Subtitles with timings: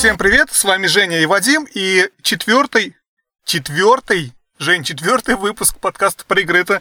[0.00, 0.50] всем привет!
[0.50, 2.96] С вами Женя и Вадим, и четвертый,
[3.44, 6.60] четвертый, Жень, четвертый выпуск подкаста про игры.
[6.60, 6.80] Это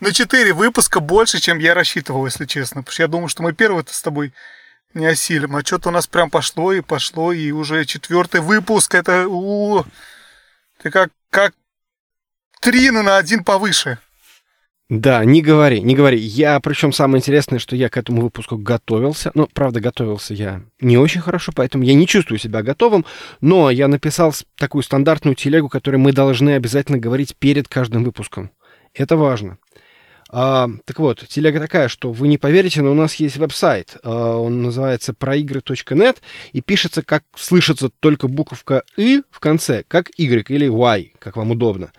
[0.00, 2.82] на четыре выпуска больше, чем я рассчитывал, если честно.
[2.82, 4.32] Потому что я думал, что мы первый-то с тобой
[4.94, 5.54] не осилим.
[5.54, 8.94] А что-то у нас прям пошло и пошло, и уже четвертый выпуск.
[8.94, 9.84] Это у,
[10.82, 11.52] ты как, как
[12.60, 13.98] три на один повыше.
[14.90, 16.18] Да, не говори, не говори.
[16.18, 19.30] Я, причем самое интересное, что я к этому выпуску готовился.
[19.34, 23.06] Ну, правда, готовился я не очень хорошо, поэтому я не чувствую себя готовым.
[23.40, 28.50] Но я написал такую стандартную телегу, которую мы должны обязательно говорить перед каждым выпуском.
[28.92, 29.56] Это важно.
[30.28, 33.96] А, так вот, телега такая, что вы не поверите, но у нас есть веб-сайт.
[34.02, 36.20] А, он называется проигры.нет
[36.52, 41.52] и пишется, как слышится только буковка «и» в конце, как «y» или «y», как вам
[41.52, 41.90] удобно.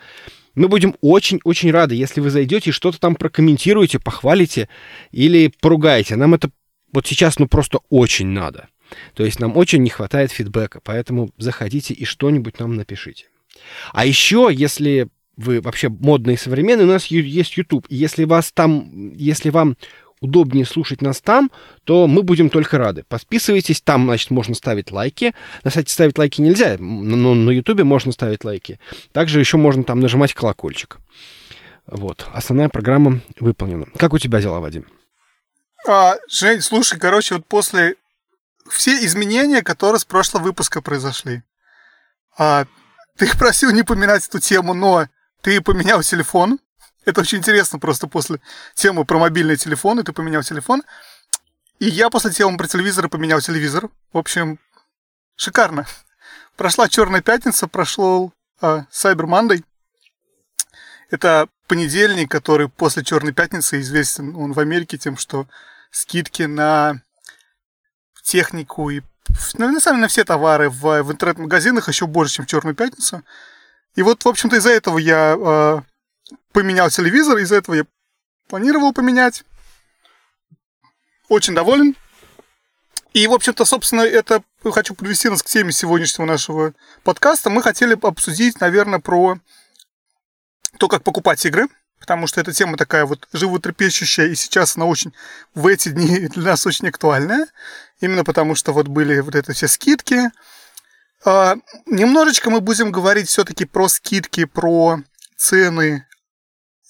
[0.56, 4.70] Мы будем очень-очень рады, если вы зайдете и что-то там прокомментируете, похвалите
[5.12, 6.16] или поругаете.
[6.16, 6.50] Нам это
[6.92, 8.70] вот сейчас ну просто очень надо.
[9.14, 13.26] То есть нам очень не хватает фидбэка, поэтому заходите и что-нибудь нам напишите.
[13.94, 17.86] А еще, если вы вообще модные современные, у нас есть YouTube.
[17.90, 19.76] Если вас там, если вам
[20.22, 21.52] удобнее слушать нас там,
[21.84, 23.04] то мы будем только рады.
[23.08, 25.34] Подписывайтесь, там, значит, можно ставить лайки.
[25.64, 28.80] На сайте ставить лайки нельзя, но на Ютубе можно ставить лайки.
[29.12, 30.98] Также еще можно там нажимать колокольчик.
[31.88, 32.28] Вот.
[32.34, 33.86] Основная программа выполнена.
[33.98, 34.88] Как у тебя дела, Вадим?
[35.88, 37.96] А, Жень, слушай, короче, вот после
[38.70, 41.44] все изменения, которые с прошлого выпуска произошли.
[42.38, 42.66] А,
[43.18, 45.08] ты просил не поминать эту тему, но
[45.42, 46.60] ты поменял телефон.
[47.06, 48.40] Это очень интересно просто после
[48.74, 50.04] темы про мобильные телефоны.
[50.04, 50.84] Ты поменял телефон.
[51.80, 53.90] И я после темы про телевизор поменял телевизор.
[54.12, 54.60] В общем,
[55.36, 55.86] шикарно.
[56.58, 59.64] Прошла Черная пятница, прошел э, Cyber Monday.
[61.12, 65.48] Это понедельник, который после Черной пятницы известен он в Америке тем, что
[65.92, 67.02] скидки на
[68.24, 69.02] технику и
[69.58, 72.76] ну, на самом деле на все товары в, в интернет-магазинах еще больше, чем в Черную
[72.76, 73.24] пятницу.
[73.96, 75.82] И вот, в общем-то, из-за этого я э,
[76.52, 77.86] поменял телевизор, из-за этого я
[78.48, 79.44] планировал поменять.
[81.28, 81.96] Очень доволен.
[83.14, 87.50] И, в общем-то, собственно, это хочу подвести нас к теме сегодняшнего нашего подкаста.
[87.50, 89.40] Мы хотели обсудить, наверное, про
[90.78, 91.68] то, как покупать игры,
[92.00, 95.14] потому что эта тема такая вот животрепещущая, и сейчас она очень
[95.54, 97.48] в эти дни для нас очень актуальная,
[98.02, 100.30] именно потому что вот были вот эти все скидки.
[101.24, 105.00] А, немножечко мы будем говорить все-таки про скидки, про
[105.38, 106.06] цены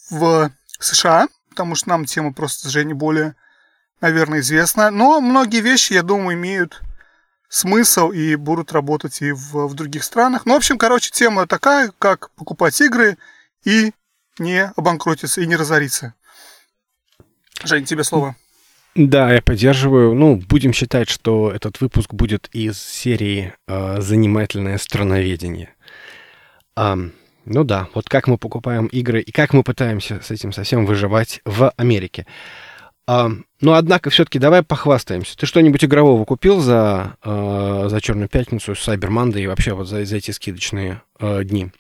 [0.10, 3.36] в США, потому что нам тема просто уже не более,
[4.02, 4.92] наверное, известна.
[4.92, 6.82] Но многие вещи, я думаю, имеют
[7.50, 10.46] смысл и будут работать и в, в других странах.
[10.46, 13.18] Ну, в общем, короче, тема такая, как покупать игры
[13.64, 13.94] и
[14.40, 16.14] не обанкротиться, и не разориться.
[17.64, 18.36] Жень, тебе слово.
[18.96, 20.14] Да, я поддерживаю.
[20.14, 25.74] Ну, будем считать, что этот выпуск будет из серии э, «Занимательное страноведение».
[26.78, 27.12] Um,
[27.46, 31.42] ну да, вот как мы покупаем игры и как мы пытаемся с этим совсем выживать
[31.46, 32.26] в Америке.
[33.08, 33.30] А,
[33.62, 35.38] но однако все-таки давай похвастаемся.
[35.38, 40.04] Ты что-нибудь игрового купил за, э, за Черную пятницу, Cyber Monday и вообще вот за,
[40.06, 41.72] за эти скидочные э, дни?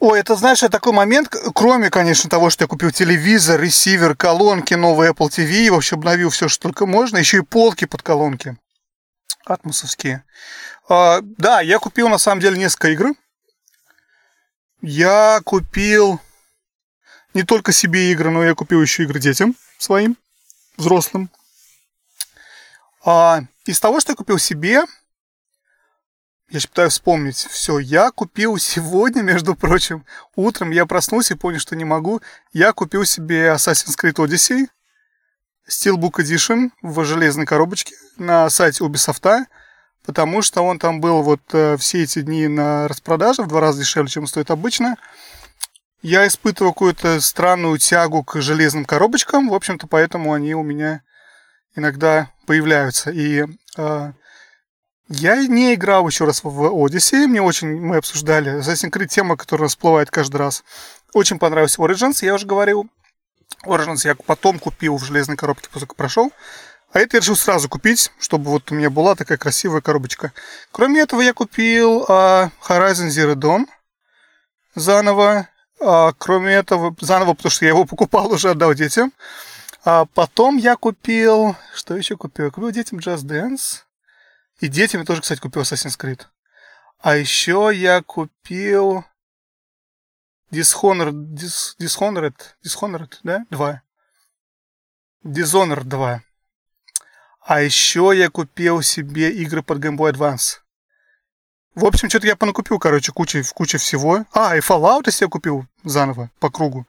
[0.00, 5.10] Ой, это, знаешь, такой момент, кроме, конечно, того, что я купил телевизор, ресивер, колонки, новый
[5.10, 8.56] Apple TV, вообще обновил все, что только можно, еще и полки под колонки
[9.44, 10.24] атмосовские.
[10.88, 13.12] А, да, я купил, на самом деле, несколько игр.
[14.82, 16.20] Я купил
[17.34, 20.16] не только себе игры, но я купил еще игры детям своим,
[20.76, 21.30] взрослым.
[23.04, 24.82] А, из того, что я купил себе,
[26.48, 27.36] я сейчас пытаюсь вспомнить.
[27.36, 30.04] Все, я купил сегодня, между прочим,
[30.34, 32.20] утром я проснулся и понял, что не могу.
[32.52, 34.66] Я купил себе Assassin's Creed Odyssey,
[35.68, 39.46] Steelbook Edition в железной коробочке на сайте Ubisoft
[40.04, 43.80] потому что он там был вот э, все эти дни на распродаже в два раза
[43.80, 44.96] дешевле, чем стоит обычно.
[46.02, 51.02] Я испытываю какую-то странную тягу к железным коробочкам, в общем-то, поэтому они у меня
[51.76, 53.10] иногда появляются.
[53.10, 53.44] И
[53.76, 54.12] э,
[55.08, 59.68] я не играл еще раз в Odyssey, мне очень, мы обсуждали, Assassin's Creed тема, которая
[59.68, 60.64] всплывает каждый раз.
[61.14, 62.88] Очень понравился Origins, я уже говорил.
[63.64, 66.32] Origins я потом купил в железной коробке, после прошел.
[66.92, 70.32] А это я решил сразу купить, чтобы вот у меня была такая красивая коробочка.
[70.72, 73.66] Кроме этого, я купил а, Horizon Zero Dawn
[74.74, 75.48] заново.
[75.80, 79.12] А, кроме этого, заново, потому что я его покупал, уже отдал детям.
[79.84, 81.56] А потом я купил...
[81.74, 82.52] Что еще купил?
[82.52, 83.80] Купил детям Just Dance.
[84.60, 86.20] И детям я тоже, кстати, купил Assassin's Creed.
[86.98, 89.04] А еще я купил...
[90.52, 93.46] Dishonored, Dis, Dishonored, Dishonored, да?
[93.48, 93.80] Два.
[95.24, 96.22] Dishonored 2.
[97.44, 100.60] А еще я купил себе игры под Game Boy Advance.
[101.74, 104.24] В общем, что-то я понакупил, короче, куча, куча всего.
[104.32, 106.86] А, и Fallout я себе купил заново, по кругу.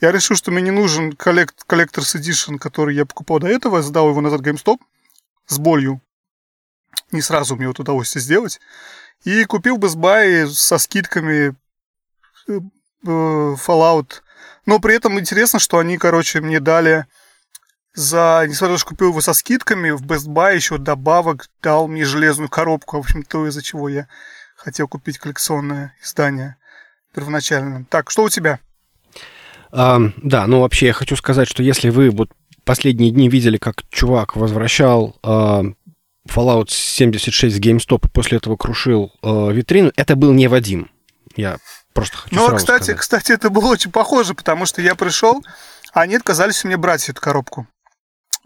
[0.00, 4.08] Я решил, что мне не нужен коллект, Collector's Edition, который я покупал до этого, сдал
[4.08, 4.78] его назад GameStop
[5.46, 6.00] с болью.
[7.12, 8.60] Не сразу мне вот удалось сделать.
[9.24, 11.54] И купил Best Buy со скидками
[12.48, 12.58] э, э,
[13.04, 14.22] Fallout.
[14.64, 17.06] Но при этом интересно, что они, короче, мне дали
[18.00, 21.86] за, несмотря на то, что купил его со скидками, в Best Buy еще добавок дал
[21.86, 22.96] мне железную коробку.
[22.96, 24.08] В общем, то, из-за чего я
[24.56, 26.56] хотел купить коллекционное издание
[27.14, 27.84] первоначально.
[27.90, 28.58] Так, что у тебя?
[29.72, 32.30] А, да, ну вообще я хочу сказать, что если вы вот
[32.64, 35.62] последние дни видели, как чувак возвращал а,
[36.28, 40.90] Fallout 76 в GameStop и после этого крушил а, витрину, это был не Вадим.
[41.36, 41.58] Я
[41.92, 43.00] просто хочу Ну, сразу кстати, сказать.
[43.00, 45.44] кстати, это было очень похоже, потому что я пришел,
[45.92, 47.66] а они отказались мне брать эту коробку.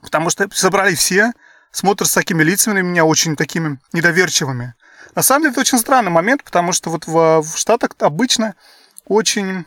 [0.05, 1.33] Потому что собрали все,
[1.73, 4.75] смотрят с такими лицами на меня, очень такими недоверчивыми.
[5.15, 8.55] На самом деле, это очень странный момент, потому что вот в, в Штатах обычно
[9.07, 9.65] очень,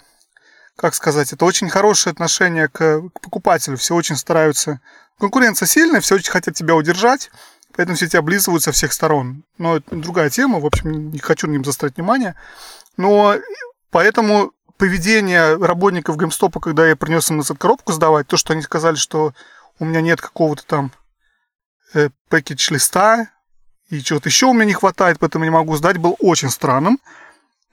[0.76, 3.78] как сказать, это очень хорошее отношение к, к покупателю.
[3.78, 4.80] Все очень стараются.
[5.20, 7.32] Конкуренция сильная, все очень хотят тебя удержать,
[7.76, 9.44] поэтому все тебя облизывают со всех сторон.
[9.58, 12.36] Но это другая тема, в общем, не хочу на ним заострять внимание.
[12.96, 13.36] Но
[13.90, 18.96] поэтому поведение работников GameStop, когда я принес им назад коробку сдавать, то, что они сказали,
[18.96, 19.34] что
[19.80, 20.92] у меня нет какого-то там
[21.94, 23.30] э, пакетч-листа,
[23.90, 27.00] и чего-то еще у меня не хватает, поэтому не могу сдать, был очень странным.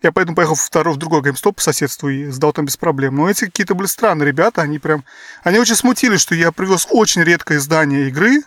[0.03, 3.17] Я поэтому поехал в, второй, в другой GameStop по соседству и сдал там без проблем.
[3.17, 5.05] Но эти какие-то были странные ребята, они прям...
[5.43, 8.43] Они очень смутились, что я привез очень редкое издание игры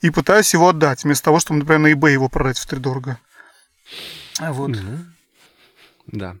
[0.00, 3.18] и пытаюсь его отдать, вместо того, чтобы, например, на eBay его продать втридорого.
[4.38, 4.70] А Вот.
[4.70, 5.14] Мгм.
[6.06, 6.36] Да.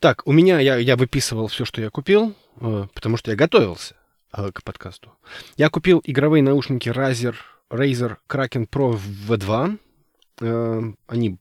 [0.00, 3.94] Так, у меня, я, я выписывал все, что я купил, э, потому что я готовился
[4.30, 5.12] к подкасту.
[5.56, 7.34] Я купил игровые наушники Razer,
[7.70, 8.98] Razer Kraken Pro
[9.28, 9.78] V2.
[10.40, 11.38] Э, Они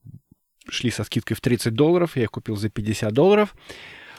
[0.70, 3.56] шли со скидкой в 30 долларов, я их купил за 50 долларов.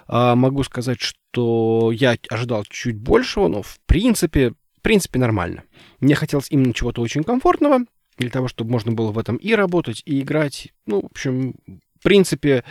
[0.07, 5.65] А, Могу сказать, что я ожидал чуть большего, но в принципе, в принципе нормально.
[6.01, 7.81] Мне хотелось именно чего-то очень комфортного,
[8.17, 10.73] для того, чтобы можно было в этом и работать, и играть.
[10.87, 11.55] Ну, в общем,
[12.01, 12.65] в принципе,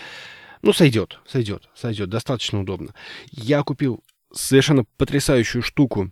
[0.61, 2.93] ну, сойдет, сойдет, сойдет, достаточно удобно.
[3.31, 4.03] Я купил
[4.37, 6.11] совершенно потрясающую штуку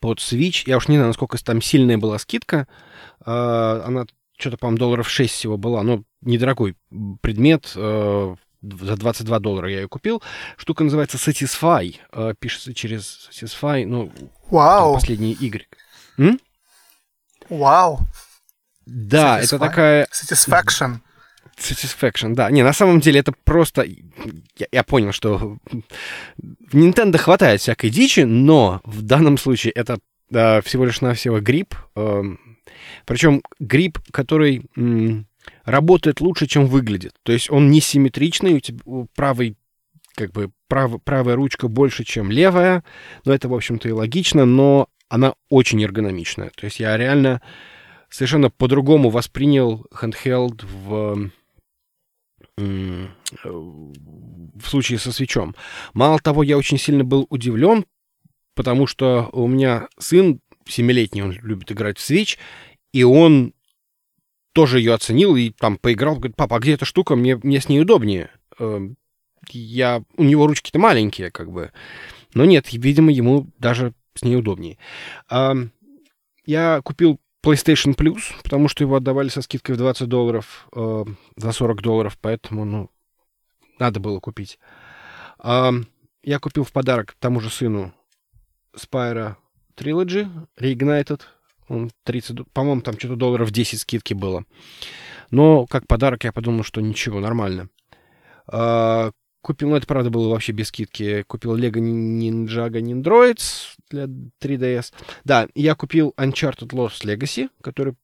[0.00, 0.64] под Switch.
[0.66, 2.66] Я уж не знаю, насколько там сильная была скидка.
[3.24, 4.06] А, Она
[4.38, 6.76] что-то, по-моему, долларов 6 всего была, но недорогой
[7.20, 7.72] предмет.
[7.76, 10.22] э, За 22 доллара я ее купил.
[10.56, 11.96] Штука называется Satisfy.
[12.12, 14.10] э, Пишется через Satisfy, ну,
[14.50, 15.66] Вау, последний Y.
[16.18, 16.40] М?
[17.48, 18.00] вау.
[18.86, 19.58] Да, это Satisfy?
[19.58, 20.96] такая Satisfaction.
[21.56, 22.50] Satisfaction, да.
[22.50, 23.84] Не, на самом деле это просто...
[24.56, 25.58] Я, я понял, что
[26.36, 29.98] в Nintendo хватает всякой дичи, но в данном случае это
[30.30, 31.74] э, всего лишь навсего грипп.
[33.04, 35.26] причем грипп, который м,
[35.64, 37.14] работает лучше, чем выглядит.
[37.22, 39.56] То есть он несимметричный, у тебя у правый
[40.14, 42.84] как бы прав, правая ручка больше, чем левая.
[43.24, 46.50] Но это, в общем-то, и логично, но она очень эргономичная.
[46.56, 47.42] То есть я реально
[48.10, 51.30] совершенно по-другому воспринял handheld в, э,
[52.56, 53.92] в
[54.64, 55.54] случае со свечом.
[55.92, 57.84] Мало того, я очень сильно был удивлен,
[58.54, 62.38] потому что у меня сын семилетний, он любит играть в Switch,
[62.92, 63.52] и он
[64.52, 67.16] тоже ее оценил и там поиграл, говорит, папа, а где эта штука?
[67.16, 68.30] Мне, мне с ней удобнее.
[68.58, 68.80] Э,
[69.50, 71.72] Я, у него ручки-то маленькие, как бы.
[72.34, 74.78] Но нет, видимо, ему даже с ней удобнее.
[76.46, 81.04] Я купил PlayStation Plus, потому что его отдавали со скидкой в 20 долларов, э,
[81.36, 82.90] за 40 долларов, поэтому, ну,
[83.78, 84.58] надо было купить.
[85.38, 85.72] А,
[86.22, 87.92] Я купил в подарок тому же сыну
[88.74, 89.36] Spyro
[89.76, 90.26] Trilogy
[90.58, 91.20] Reignited.
[91.68, 94.44] Он 30, д- по-моему, там что-то долларов 10 скидки было.
[95.30, 97.68] Но как подарок я подумал, что ничего, нормально.
[98.46, 99.10] А,
[99.42, 101.22] Купил, ну это правда было вообще без скидки.
[101.24, 104.92] Купил Lego Ninjago Nindroids для 3DS.
[105.24, 107.94] Да, я купил Uncharted Lost Legacy, который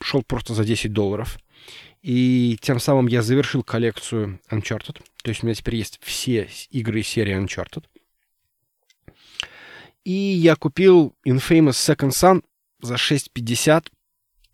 [0.00, 1.38] шел просто за 10 долларов.
[2.02, 5.00] И тем самым я завершил коллекцию Uncharted.
[5.22, 7.84] То есть у меня теперь есть все игры серии Uncharted.
[10.04, 12.44] И я купил Infamous Second Son
[12.80, 13.88] за 6.50,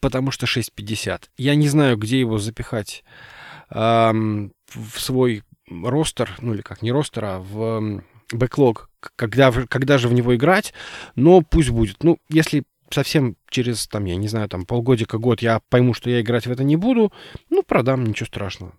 [0.00, 1.28] потому что 6.50.
[1.37, 3.04] Я не знаю, где его запихать
[3.68, 8.02] ам, в свой ростер, ну или как, не ростер, а в
[8.33, 10.73] бэклог, когда, когда же в него играть,
[11.14, 12.02] но пусть будет.
[12.02, 16.21] Ну, если совсем через, там, я не знаю, там, полгодика, год я пойму, что я
[16.21, 17.12] играть в это не буду,
[17.50, 18.75] ну, продам, ничего страшного.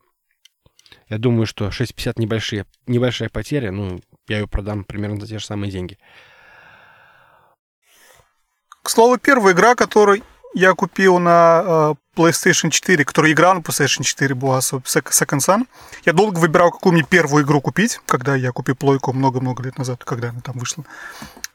[1.10, 5.46] Я думаю, что 6.50 небольшие, небольшая потеря, ну, я ее продам примерно за те же
[5.46, 5.98] самые деньги.
[8.82, 10.24] К слову, первая игра, которую
[10.54, 15.68] я купил на э, PlayStation 4, который играл на PlayStation 4, была Second Sun.
[16.06, 20.04] Я долго выбирал, какую мне первую игру купить, когда я купил плойку много-много лет назад,
[20.04, 20.86] когда она там вышла.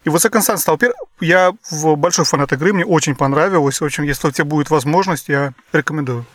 [0.04, 0.96] И вот Second Sun стал первым.
[1.20, 1.52] Я
[1.96, 3.80] большой фанат игры, мне очень понравилось.
[3.80, 6.26] Общем, если у тебя будет возможность, я рекомендую.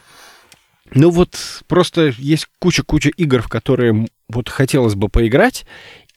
[0.92, 5.66] Ну вот просто есть куча-куча игр, в которые вот хотелось бы поиграть,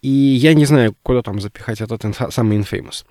[0.00, 3.04] и я не знаю, куда там запихать этот инфа, самый Infamous.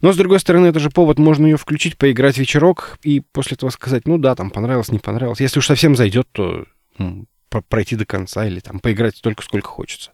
[0.00, 3.70] Но, с другой стороны, это же повод, можно ее включить, поиграть вечерок, и после этого
[3.70, 5.40] сказать, ну да, там понравилось, не понравилось.
[5.40, 6.64] Если уж совсем зайдет, то
[6.98, 7.26] м,
[7.68, 10.12] пройти до конца или там поиграть столько, сколько хочется.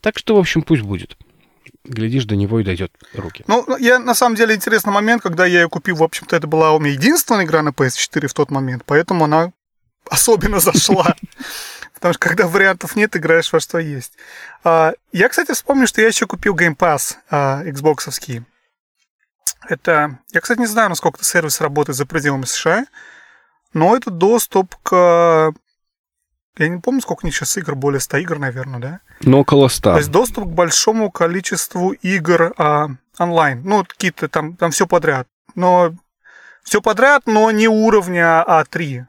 [0.00, 1.16] Так что, в общем, пусть будет.
[1.84, 3.44] Глядишь, до него и дойдет руки.
[3.46, 6.72] Ну, я, на самом деле, интересный момент, когда я ее купил, в общем-то, это была
[6.72, 9.52] у меня единственная игра на PS4 в тот момент, поэтому она
[10.10, 11.14] особенно зашла.
[11.98, 14.12] Потому что когда вариантов нет, играешь во что есть.
[14.62, 18.08] А, я, кстати, вспомню, что я еще купил Game Pass а, Xbox.
[19.68, 20.18] Это...
[20.30, 22.86] Я, кстати, не знаю, насколько этот сервис работает за пределами США,
[23.74, 25.52] но это доступ к...
[26.56, 29.00] Я не помню, сколько у них сейчас игр, более 100 игр, наверное, да?
[29.20, 29.92] Ну, около 100.
[29.92, 33.62] То есть доступ к большому количеству игр а, онлайн.
[33.64, 35.26] Ну, какие-то там, там все подряд.
[35.56, 35.94] Но
[36.62, 39.06] все подряд, но не уровня А3.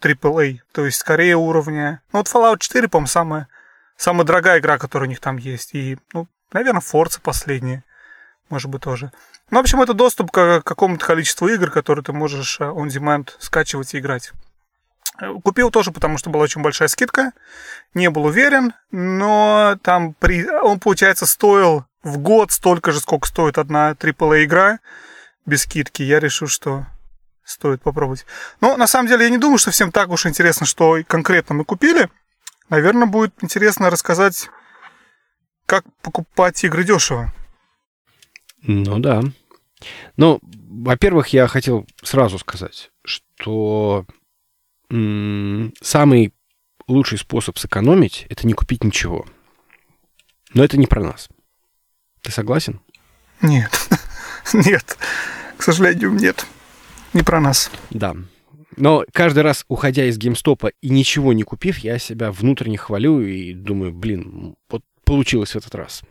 [0.00, 2.02] AAA, то есть скорее уровня...
[2.12, 3.48] Ну, вот Fallout 4, по-моему, самая,
[3.96, 5.74] самая дорогая игра, которая у них там есть.
[5.74, 7.84] И, ну, наверное, Forza последняя,
[8.48, 9.12] может быть, тоже.
[9.50, 13.30] Ну, в общем, это доступ к какому-то количеству игр, которые ты можешь э, on demand
[13.38, 14.32] скачивать и играть.
[15.20, 17.32] Э, купил тоже, потому что была очень большая скидка.
[17.94, 20.48] Не был уверен, но там при...
[20.48, 24.78] он, получается, стоил в год столько же, сколько стоит одна AAA игра
[25.46, 26.02] без скидки.
[26.02, 26.86] Я решил, что
[27.50, 28.24] стоит попробовать.
[28.60, 31.64] Но на самом деле я не думаю, что всем так уж интересно, что конкретно мы
[31.64, 32.08] купили.
[32.68, 34.48] Наверное, будет интересно рассказать,
[35.66, 37.32] как покупать игры дешево.
[38.62, 39.22] Ну да.
[40.16, 44.06] Ну, во-первых, я хотел сразу сказать, что
[44.90, 46.32] м- самый
[46.86, 49.26] лучший способ сэкономить это не купить ничего.
[50.54, 51.28] Но это не про нас.
[52.22, 52.80] Ты согласен?
[53.40, 53.88] Нет.
[54.52, 54.98] Нет.
[55.56, 56.46] К сожалению, нет
[57.12, 57.70] не про нас.
[57.90, 58.14] Да.
[58.76, 63.52] Но каждый раз, уходя из геймстопа и ничего не купив, я себя внутренне хвалю и
[63.52, 66.02] думаю, блин, вот получилось в этот раз.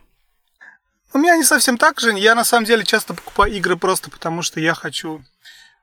[1.14, 2.18] У меня не совсем так же.
[2.18, 5.24] Я на самом деле часто покупаю игры просто потому, что я хочу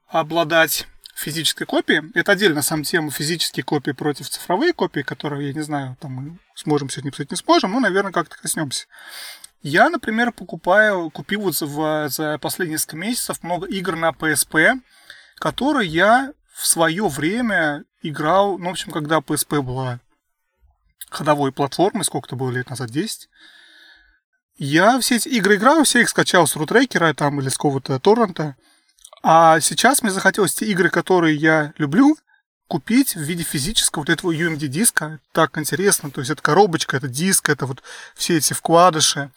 [0.06, 2.02] обладать физической копией.
[2.14, 6.38] Это отдельно сам тема физические копии против цифровые копии, которые, я не знаю, там мы
[6.54, 8.87] сможем сегодня писать, не сможем, но, наверное, как-то коснемся.
[9.62, 14.75] Я, например, покупаю, купил вот за, за последние несколько месяцев много игр на PSP,
[15.38, 20.00] который я в свое время играл, ну, в общем, когда PSP была
[21.11, 23.28] ходовой платформой, сколько это было лет назад, 10,
[24.59, 28.57] я все эти игры играл, все их скачал с рутрекера там или с какого-то торрента.
[29.23, 32.16] А сейчас мне захотелось те игры, которые я люблю,
[32.69, 35.19] купить в виде физического вот этого UMD-диска.
[35.33, 36.11] Так интересно.
[36.11, 37.83] То есть это коробочка, это диск, это вот
[38.14, 39.31] все эти вкладыши.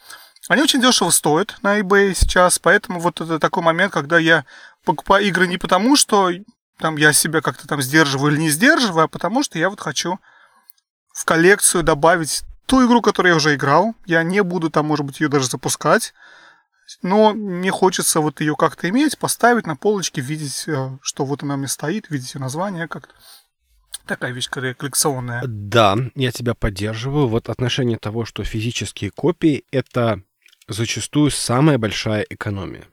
[0.48, 4.46] Они очень дешево стоят на eBay сейчас, поэтому вот это такой момент, когда я
[4.90, 6.32] покупаю игры не потому, что
[6.80, 10.18] там я себя как-то там сдерживаю или не сдерживаю, а потому что я вот хочу
[11.14, 13.94] в коллекцию добавить ту игру, которую я уже играл.
[14.08, 16.14] Я не буду там, может быть, ее даже запускать.
[17.04, 21.56] Но мне хочется вот ее как-то иметь, поставить на полочке, видеть, э, что вот она
[21.56, 23.14] меня стоит, видеть ее название как-то.
[24.08, 25.44] Такая вещь коллекционная.
[25.46, 27.28] Да, я тебя поддерживаю.
[27.28, 30.24] Вот отношение того, что физические копии— это
[30.68, 32.88] зачастую самая большая экономия.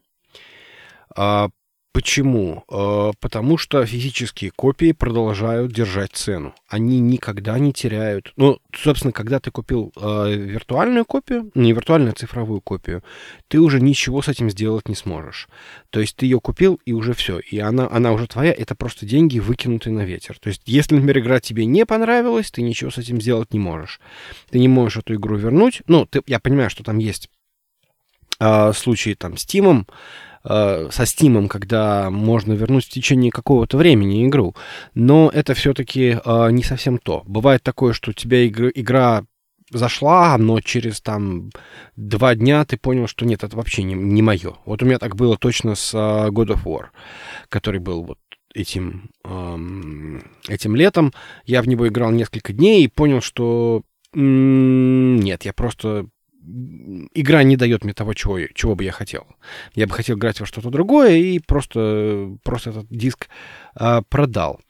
[1.97, 2.63] Почему?
[2.71, 6.55] Э, потому что физические копии продолжают держать цену.
[6.69, 8.35] Они никогда не теряют.
[8.37, 13.03] Ну, собственно, когда ты купил э, виртуальную копию, не виртуальную, а цифровую копию,
[13.49, 15.49] ты уже ничего с этим сделать не сможешь.
[15.89, 17.39] То есть ты ее купил, и уже все.
[17.39, 20.39] И она, она уже твоя, это просто деньги, выкинутые на ветер.
[20.39, 24.01] То есть, если, например, игра тебе не понравилась, ты ничего с этим сделать не можешь.
[24.51, 25.81] Ты не можешь эту игру вернуть.
[25.87, 27.31] Ну, ты, я понимаю, что там есть
[28.39, 29.87] э, случаи там с Тимом,
[30.49, 34.55] Э, со Steam, когда можно вернуть в течение какого-то времени игру.
[34.95, 37.23] Но это все-таки э, не совсем то.
[37.27, 39.25] Бывает такое, что у тебя игра, игра
[39.71, 41.51] зашла, но через там
[41.97, 44.57] два дня ты понял, что нет, это вообще не, не мое.
[44.65, 46.87] Вот у меня так было точно с uh, God of War,
[47.49, 48.19] который был вот
[48.55, 51.13] этим, эм, этим летом.
[51.45, 53.83] Я в него играл несколько дней и понял, что
[54.15, 56.07] м- нет, я просто
[57.15, 59.27] игра не дает мне того, чего, чего бы я хотел.
[59.75, 63.29] Я бы хотел играть во что-то другое и просто, просто этот диск
[63.75, 64.61] а, продал.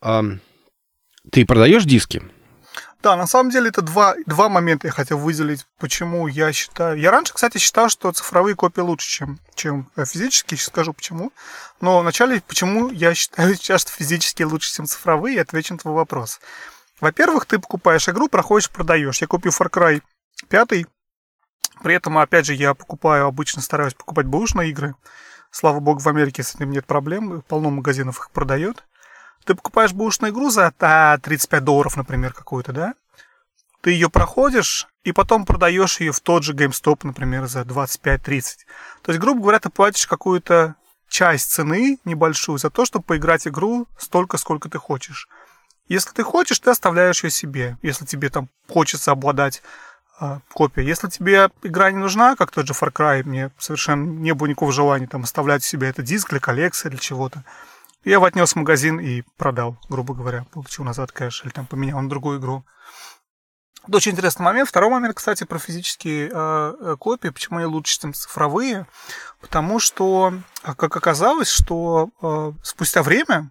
[0.00, 0.24] А,
[1.30, 2.22] ты продаешь диски?
[3.02, 6.98] Да, на самом деле это два, два момента я хотел выделить, почему я считаю...
[6.98, 11.30] Я раньше, кстати, считал, что цифровые копии лучше, чем, чем э, физические, сейчас скажу почему.
[11.82, 16.40] Но вначале, почему я считаю сейчас, что физические лучше, чем цифровые, отвечу на твой вопрос.
[17.00, 19.20] Во-первых, ты покупаешь игру, проходишь, продаешь.
[19.20, 20.02] Я купил Far Cry
[20.48, 20.86] 5,
[21.82, 24.94] при этом, опять же, я покупаю, обычно стараюсь покупать бэушные игры.
[25.50, 28.84] Слава богу, в Америке с этим нет проблем, полно магазинов их продает.
[29.44, 30.72] Ты покупаешь бэушную игру за
[31.22, 32.94] 35 долларов, например, какую-то, да?
[33.82, 38.42] Ты ее проходишь, и потом продаешь ее в тот же GameStop, например, за 25-30.
[39.02, 40.76] То есть, грубо говоря, ты платишь какую-то
[41.08, 45.28] часть цены небольшую за то, чтобы поиграть игру столько, сколько ты хочешь.
[45.86, 47.76] Если ты хочешь, ты оставляешь ее себе.
[47.82, 49.62] Если тебе там хочется обладать
[50.20, 50.86] э, копией.
[50.86, 54.72] Если тебе игра не нужна, как тот же Far Cry, мне совершенно не было никакого
[54.72, 57.44] желания там оставлять себе этот диск для коллекции, для чего-то.
[58.04, 60.44] Я его отнес в магазин и продал, грубо говоря.
[60.52, 62.64] Получил назад кэш или там поменял на другую игру.
[63.86, 64.68] Это очень интересный момент.
[64.68, 67.28] Второй момент, кстати, про физические э, копии.
[67.28, 68.86] Почему они лучше, чем цифровые?
[69.40, 73.50] Потому что, как оказалось, что э, спустя время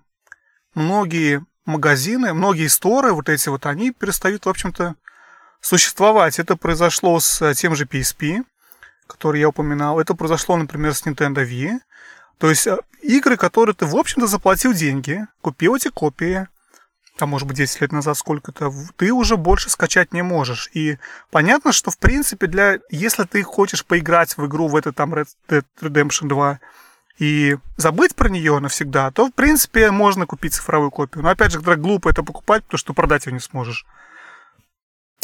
[0.74, 4.96] многие магазины, многие сторы, вот эти вот, они перестают, в общем-то,
[5.63, 6.38] существовать.
[6.39, 8.43] Это произошло с тем же PSP,
[9.08, 10.00] который я упоминал.
[10.00, 11.79] Это произошло, например, с Nintendo Wii.
[12.38, 16.48] То есть э, игры, которые ты, в общем-то, заплатил деньги, купил эти копии,
[17.17, 20.70] там, может быть, 10 лет назад сколько-то, ты уже больше скачать не можешь.
[20.74, 20.98] И
[21.32, 25.27] понятно, что, в принципе, для, если ты хочешь поиграть в игру, в это там Red
[25.48, 26.60] Dead Redemption 2,
[27.20, 31.24] и забыть про нее навсегда, то, в принципе, можно купить цифровую копию.
[31.24, 33.86] Но, опять же, когда глупо это покупать, потому что продать ее не сможешь.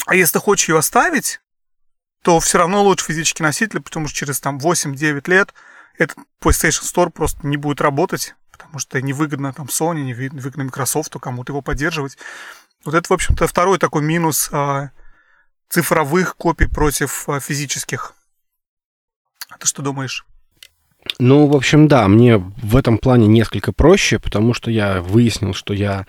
[0.06, 1.42] А если ты хочешь ее оставить,
[2.22, 5.54] то все равно лучше физический носитель, потому что через там 8-9 лет
[5.98, 11.52] этот PlayStation Store просто не будет работать, потому что невыгодно там Sony, невыгодно Microsoft кому-то
[11.52, 12.18] его поддерживать.
[12.86, 14.92] Вот это, в общем-то, второй такой минус а,
[15.70, 18.14] цифровых копий против а, физических.
[19.50, 20.26] А ты что думаешь?
[21.18, 25.74] Ну, в общем, да, мне в этом плане несколько проще, потому что я выяснил, что
[25.74, 26.06] я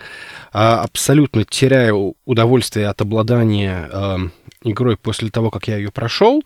[0.52, 4.18] а, абсолютно теряю удовольствие от обладания а,
[4.64, 6.42] игрой после того, как я ее прошел,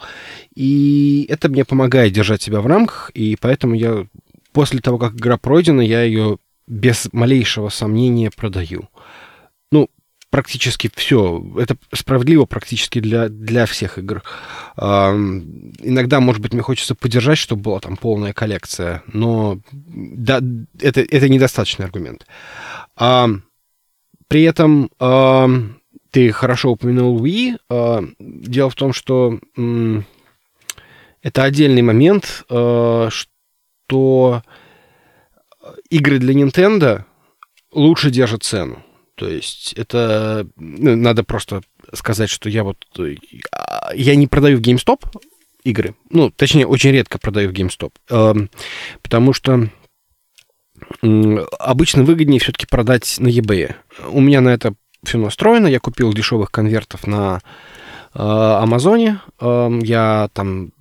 [0.54, 4.06] и это мне помогает держать себя в рамках, и поэтому я
[4.52, 8.88] после того, как игра пройдена, я ее без малейшего сомнения продаю.
[9.72, 9.88] Ну,
[10.34, 11.46] практически все.
[11.56, 14.24] Это справедливо практически для, для всех игр.
[14.76, 20.40] Иногда, может быть, мне хочется поддержать, чтобы была там полная коллекция, но да,
[20.80, 22.26] это, это недостаточный аргумент.
[22.96, 24.90] При этом
[26.10, 28.16] ты хорошо упомянул Wii.
[28.18, 29.38] Дело в том, что
[31.22, 34.42] это отдельный момент, э, что
[35.90, 37.04] игры для Nintendo
[37.70, 38.82] лучше держат цену.
[39.14, 42.84] То есть это ну, надо просто сказать, что я вот
[43.94, 45.00] я не продаю в GameStop
[45.62, 48.34] игры, ну точнее очень редко продаю в GameStop, э,
[49.02, 49.68] потому что
[51.02, 53.74] э, обычно выгоднее все-таки продать на eBay.
[54.08, 54.74] У меня на это
[55.04, 57.73] все настроено, я купил дешевых конвертов на э,
[58.14, 60.72] Амазоне, э, я там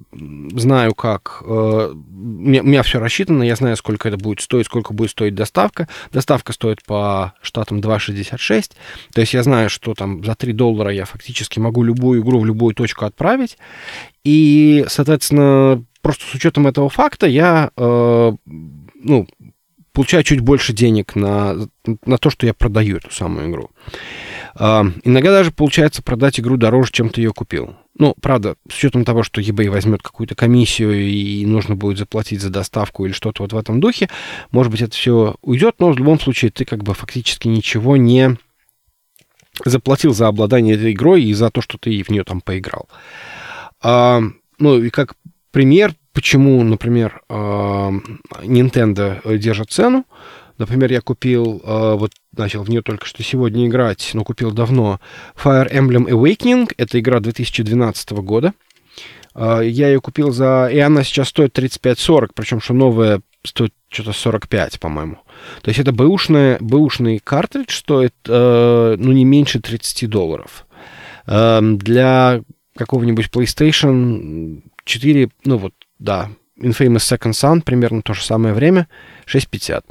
[0.56, 1.42] знаю, как...
[1.46, 5.12] Э, у, меня, у меня все рассчитано, я знаю, сколько это будет стоить, сколько будет
[5.12, 5.88] стоить доставка.
[6.12, 8.72] Доставка стоит по штатам 2,66.
[9.14, 12.46] То есть я знаю, что там за 3 доллара я фактически могу любую игру в
[12.46, 13.58] любую точку отправить.
[14.24, 18.34] И, соответственно, просто с учетом этого факта я э,
[19.04, 19.28] ну,
[19.94, 21.56] получаю чуть больше денег на,
[22.06, 23.70] на то, что я продаю эту самую игру.
[24.60, 27.76] Э, иногда даже получается продать игру дороже, чем ты ее купил.
[27.98, 32.50] Ну, правда, с учетом того, что eBay возьмет какую-то комиссию и нужно будет заплатить за
[32.50, 34.10] доставку или что-то вот в этом духе,
[34.52, 38.38] может быть, это все уйдет, но в любом случае ты как бы фактически ничего не
[39.64, 42.90] заплатил за обладание этой игрой и за то, что ты в нее там поиграл.
[43.82, 44.22] А,
[44.58, 45.16] ну, и как
[45.52, 47.92] пример, почему, например, а,
[48.44, 50.06] Nintendo держит цену,
[50.58, 55.00] Например, я купил, э, вот начал в нее только что сегодня играть, но купил давно
[55.36, 56.72] Fire Emblem Awakening.
[56.78, 58.54] Это игра 2012 года.
[59.34, 60.70] Э, я ее купил за...
[60.72, 65.18] И она сейчас стоит 35-40, причем что новая стоит что-то 45, по-моему.
[65.64, 70.68] То есть это бэушный, бэушный картридж стоит, ну, не меньше 30 долларов.
[71.26, 72.42] Э, для
[72.78, 76.30] какого-нибудь PlayStation 4, ну вот, да,
[76.60, 78.88] Infamous Second Son, примерно то же самое время,
[79.26, 79.84] 6,50.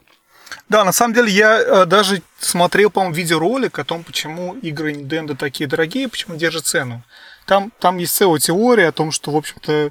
[0.68, 5.36] Да, на самом деле я э, даже смотрел, по-моему, видеоролик о том, почему игры Nintendo
[5.36, 7.02] такие дорогие, почему держат цену.
[7.46, 9.90] Там, там есть целая теория о том, что, в общем-то,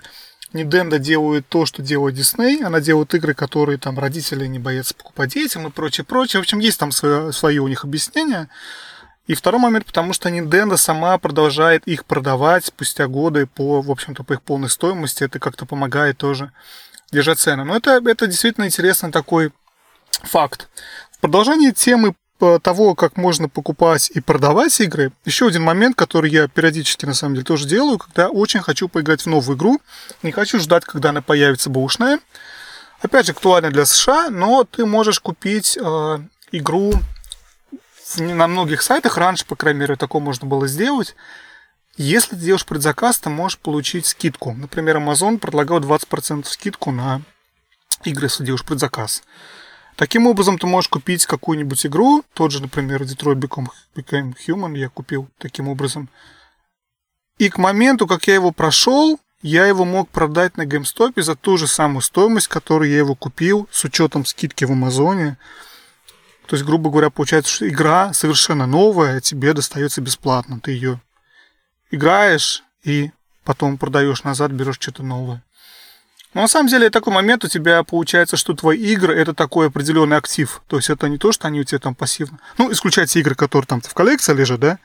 [0.54, 2.63] Nintendo делает то, что делает Disney.
[2.63, 6.41] Она делает игры, которые там родители не боятся покупать детям и прочее, прочее.
[6.41, 8.50] В общем, есть там свое, свое у них объяснение.
[9.32, 14.26] И второй момент, потому что Nintendo сама продолжает их продавать спустя годы по, в общем-то,
[14.26, 15.24] по их полной стоимости.
[15.24, 16.52] Это как-то помогает тоже
[17.13, 17.63] держать цену.
[17.63, 19.54] Но это, это действительно интересный такой
[20.10, 20.67] факт.
[21.13, 22.13] В продолжении темы
[22.62, 27.36] того, как можно покупать и продавать игры, еще один момент, который я периодически на самом
[27.36, 29.80] деле тоже делаю, когда очень хочу поиграть в новую игру,
[30.24, 32.20] не хочу ждать, когда она появится бэушная.
[33.02, 36.20] Опять же, актуально для США, но ты можешь купить э,
[36.52, 36.96] игру
[38.17, 41.15] на многих сайтах, раньше, по крайней мере, такое можно было сделать.
[41.97, 44.54] Если ты делаешь предзаказ, ты можешь получить скидку.
[44.54, 47.21] Например, Amazon предлагал 20% скидку на
[48.06, 49.24] игры, если делаешь предзаказ.
[49.95, 55.28] Таким образом, ты можешь купить какую-нибудь игру, тот же, например, Detroit Become, Human я купил
[55.38, 56.10] таким образом.
[57.38, 61.58] И к моменту, как я его прошел, я его мог продать на GameStop за ту
[61.58, 65.38] же самую стоимость, которую я его купил, с учетом скидки в Амазоне.
[66.52, 70.60] То есть, грубо говоря, получается, что игра совершенно новая, тебе достается бесплатно.
[70.60, 71.00] Ты ее
[71.92, 73.12] играешь и
[73.46, 75.42] потом продаешь назад, берешь что-то новое.
[76.34, 80.18] Но на самом деле такой момент у тебя получается, что твои игры это такой определенный
[80.18, 80.62] актив.
[80.68, 82.38] То есть это не то, что они у тебя там пассивно.
[82.58, 84.80] Ну, исключая те игры, которые там в коллекции лежат, да.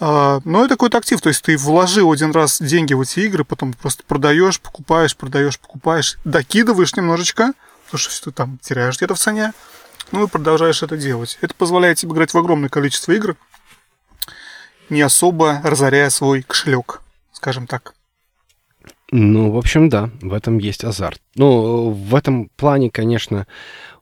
[0.00, 1.20] А, но это какой-то актив.
[1.20, 5.58] То есть ты вложил один раз деньги в эти игры, потом просто продаешь, покупаешь, продаешь,
[5.58, 7.52] покупаешь, докидываешь немножечко,
[7.84, 9.52] потому что ты там теряешь где-то в цене.
[10.12, 11.38] Ну и продолжаешь это делать.
[11.40, 13.36] Это позволяет тебе играть в огромное количество игр,
[14.88, 17.94] не особо разоряя свой кошелек, скажем так.
[19.12, 21.20] Ну, в общем, да, в этом есть азарт.
[21.36, 23.46] Ну, в этом плане, конечно,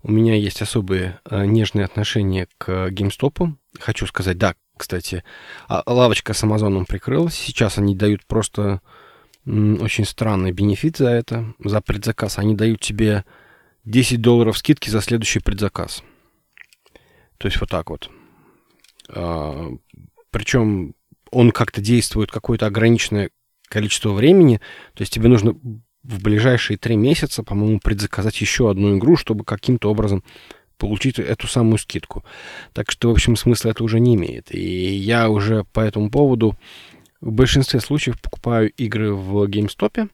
[0.02, 3.52] у меня есть особые э, нежные отношения к GameStop.
[3.80, 5.22] Хочу сказать, да, кстати,
[5.68, 7.34] а, лавочка с Амазоном прикрылась.
[7.34, 8.80] Сейчас они дают просто
[9.46, 12.38] очень странный бенефит за это, за предзаказ.
[12.38, 13.24] Они дают тебе
[13.84, 16.02] 10 долларов скидки за следующий предзаказ.
[17.38, 18.10] То есть вот так вот.
[19.08, 19.70] А,
[20.30, 20.94] причем
[21.30, 23.30] он как-то действует какое-то ограниченное
[23.68, 24.60] количество времени.
[24.94, 25.54] То есть тебе нужно
[26.02, 30.22] в ближайшие три месяца, по-моему, предзаказать еще одну игру, чтобы каким-то образом
[30.76, 32.24] получить эту самую скидку.
[32.72, 34.54] Так что, в общем, смысла это уже не имеет.
[34.54, 36.56] И я уже по этому поводу
[37.20, 40.10] в большинстве случаев покупаю игры в GameStop.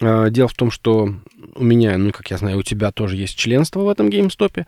[0.00, 1.14] А, дело в том, что
[1.54, 4.66] у меня, ну, как я знаю, у тебя тоже есть членство в этом GameStop.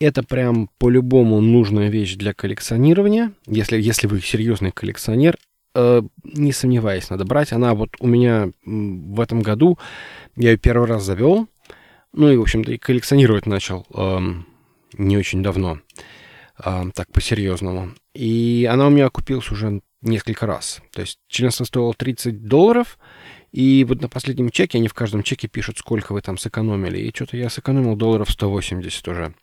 [0.00, 3.32] Это прям по-любому нужная вещь для коллекционирования.
[3.46, 5.36] Если, если вы серьезный коллекционер,
[5.74, 7.52] э, не сомневаясь, надо брать.
[7.52, 9.78] Она вот у меня в этом году,
[10.36, 11.48] я ее первый раз завел,
[12.12, 14.18] ну и, в общем-то, и коллекционировать начал э,
[14.98, 15.78] не очень давно,
[16.64, 17.92] э, так по-серьезному.
[18.14, 20.80] И она у меня купилась уже несколько раз.
[20.92, 22.98] То есть членство стоило 30 долларов,
[23.52, 26.98] и вот на последнем чеке, они в каждом чеке пишут, сколько вы там сэкономили.
[26.98, 29.34] И что-то я сэкономил долларов 180 уже.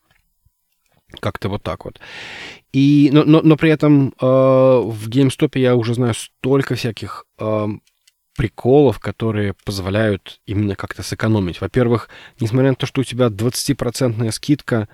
[1.20, 2.00] Как-то вот так вот.
[2.74, 7.68] И, но, но, но при этом э, в GameStop я уже знаю столько всяких э,
[8.36, 11.62] приколов, которые позволяют именно как-то сэкономить.
[11.62, 14.88] Во-первых, несмотря на то, что у тебя 20% скидка,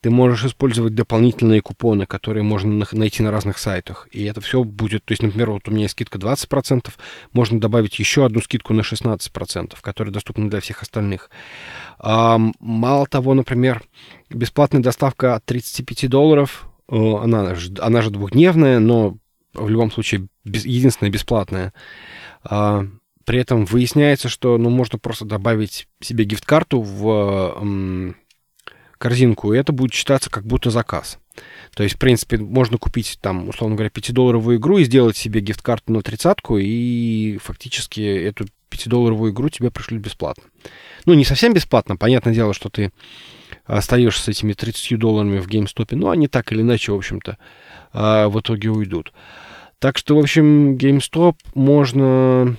[0.00, 4.08] ты можешь использовать дополнительные купоны, которые можно найти на разных сайтах.
[4.12, 6.88] И это все будет, то есть, например, вот у меня есть скидка 20%,
[7.32, 11.30] можно добавить еще одну скидку на 16%, которая доступна для всех остальных.
[12.00, 13.82] Мало того, например,
[14.30, 19.18] бесплатная доставка от 35 долларов, она, она же двухдневная, но
[19.52, 21.72] в любом случае без, единственная бесплатная.
[22.44, 22.86] А,
[23.24, 27.62] при этом выясняется, что ну, можно просто добавить себе гифт-карту в
[28.98, 31.18] корзинку, и это будет считаться как будто заказ.
[31.74, 35.92] То есть, в принципе, можно купить там, условно говоря, 5-долларовую игру и сделать себе гифт-карту
[35.92, 40.44] на тридцатку, и фактически эту 5-долларовую игру тебе пришлют бесплатно.
[41.06, 42.92] Ну, не совсем бесплатно, понятное дело, что ты
[43.64, 47.38] остаешься с этими 30 долларами в GameStop, но они так или иначе, в общем-то,
[47.92, 49.12] а, в итоге уйдут.
[49.78, 52.56] Так что, в общем, GameStop можно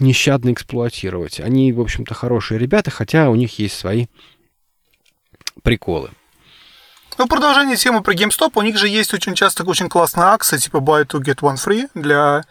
[0.00, 1.40] нещадно эксплуатировать.
[1.40, 4.06] Они, в общем-то, хорошие ребята, хотя у них есть свои
[5.62, 6.10] приколы.
[7.18, 8.52] Ну, продолжение темы про GameStop.
[8.54, 11.90] У них же есть очень часто очень классные акции, типа Buy to Get One Free
[11.94, 12.44] для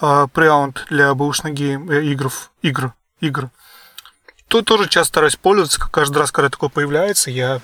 [0.00, 2.30] э, преаунт для бэушных гейм, э, игр,
[2.62, 3.50] игр, игр.
[4.46, 5.80] Тут тоже часто стараюсь пользоваться.
[5.80, 7.60] Каждый раз, когда такое появляется, я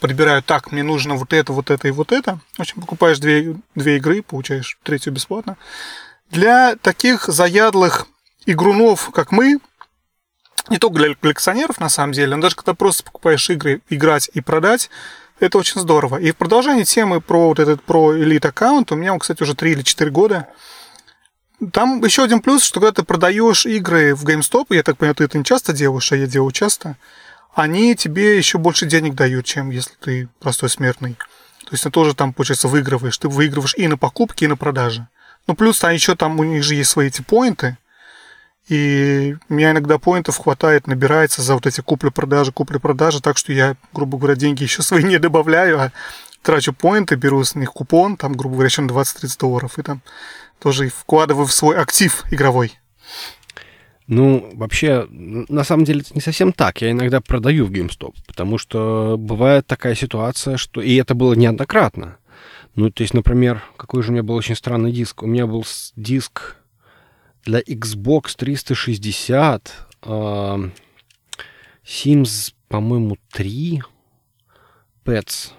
[0.00, 2.38] подбираю так, мне нужно вот это, вот это и вот это.
[2.56, 5.58] В общем, покупаешь две, две игры, получаешь третью бесплатно.
[6.30, 8.06] Для таких заядлых
[8.46, 9.58] игрунов, как мы,
[10.68, 14.40] не только для коллекционеров, на самом деле, но даже когда просто покупаешь игры, играть и
[14.40, 14.90] продать,
[15.40, 16.18] это очень здорово.
[16.18, 19.54] И в продолжении темы про вот этот про элит аккаунт, у меня он, кстати, уже
[19.54, 20.48] 3 или 4 года.
[21.72, 25.24] Там еще один плюс, что когда ты продаешь игры в GameStop, я так понимаю, ты
[25.24, 26.96] это не часто делаешь, а я делаю часто,
[27.54, 31.16] они тебе еще больше денег дают, чем если ты простой смертный.
[31.64, 33.16] То есть ты тоже там, получается, выигрываешь.
[33.18, 35.08] Ты выигрываешь и на покупке, и на продаже.
[35.46, 37.76] Ну, плюс там еще там у них же есть свои эти поинты.
[38.68, 43.76] И у меня иногда поинтов хватает, набирается за вот эти купли-продажи, купли-продажи, так что я,
[43.92, 45.92] грубо говоря, деньги еще свои не добавляю, а
[46.42, 50.02] трачу поинты, беру с них купон, там, грубо говоря, на 20-30 долларов, и там
[50.60, 52.78] тоже вкладываю в свой актив игровой.
[54.06, 56.82] Ну, вообще, на самом деле это не совсем так.
[56.82, 60.80] Я иногда продаю в GameStop, потому что бывает такая ситуация, что...
[60.80, 62.18] И это было неоднократно.
[62.74, 65.22] Ну, то есть, например, какой же у меня был очень странный диск?
[65.22, 65.64] У меня был
[65.96, 66.56] диск
[67.44, 70.70] для Xbox 360, э,
[71.84, 73.82] Sims, по-моему, 3,
[75.04, 75.52] Pets,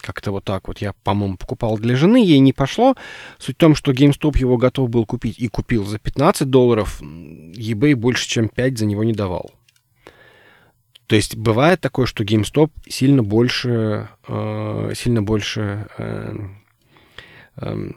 [0.00, 0.78] как-то вот так вот.
[0.78, 2.94] Я, по-моему, покупал для жены, ей не пошло.
[3.38, 7.00] Суть в том, что GameStop его готов был купить и купил за 15 долларов.
[7.02, 9.50] eBay больше, чем 5 за него не давал.
[11.06, 16.34] То есть бывает такое, что GameStop сильно больше, э, сильно больше, э,
[17.56, 17.90] э,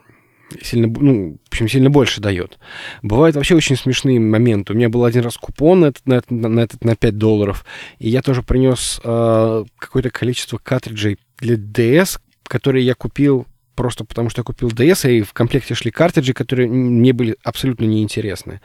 [0.61, 2.59] сильно, ну, в общем, сильно больше дает.
[3.01, 4.73] Бывают вообще очень смешные моменты.
[4.73, 7.65] У меня был один раз купон на этот, на, этот, на, этот, на 5 долларов,
[7.99, 14.29] и я тоже принес э, какое-то количество картриджей для DS, которые я купил просто потому,
[14.29, 18.59] что я купил DS, и в комплекте шли картриджи, которые мне были абсолютно неинтересны.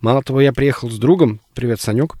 [0.00, 2.16] Мало того, я приехал с другом, привет, Санек,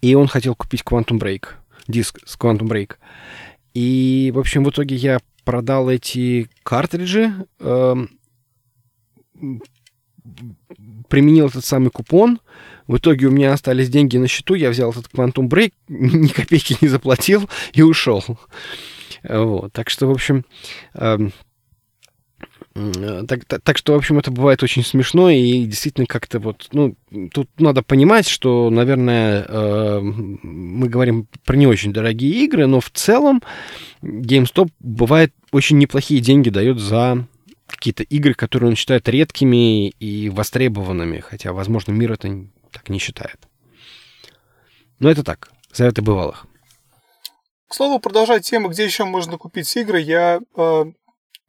[0.00, 1.46] и он хотел купить Quantum Break,
[1.86, 2.94] диск с Quantum Break.
[3.74, 7.94] И, в общем, в итоге я продал эти картриджи, э,
[11.08, 12.40] применил этот самый купон,
[12.86, 16.76] в итоге у меня остались деньги на счету, я взял этот Quantum Break, ни копейки
[16.80, 18.22] не заплатил и ушел.
[19.22, 19.72] Вот.
[19.72, 20.44] Так что, в общем,
[20.94, 21.18] э,
[22.74, 26.96] так, так, так что, в общем, это бывает очень смешно, и действительно как-то вот, ну,
[27.32, 32.90] тут надо понимать, что, наверное, э, мы говорим про не очень дорогие игры, но в
[32.90, 33.42] целом
[34.02, 37.28] GameStop бывает очень неплохие деньги дает за
[37.66, 43.38] какие-то игры, которые он считает редкими и востребованными, хотя, возможно, мир это так не считает.
[44.98, 46.46] Но это так, советы бывалых.
[47.68, 50.84] К слову, продолжать тему, где еще можно купить игры, я э,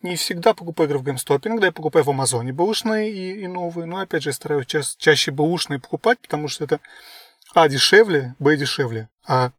[0.05, 3.85] не всегда покупаю игры в GameStop, иногда я покупаю в Амазоне бэушные и, и новые,
[3.85, 6.79] но опять же стараюсь ча- чаще бэушные покупать, потому что это
[7.53, 9.51] а, дешевле, б, дешевле, а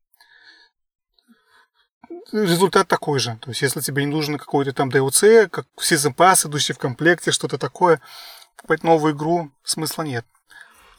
[2.32, 3.38] результат такой же.
[3.40, 7.32] То есть, если тебе не нужен какой-то там DLC, как Season Pass, идущий в комплекте,
[7.32, 8.00] что-то такое,
[8.56, 10.24] покупать новую игру смысла нет.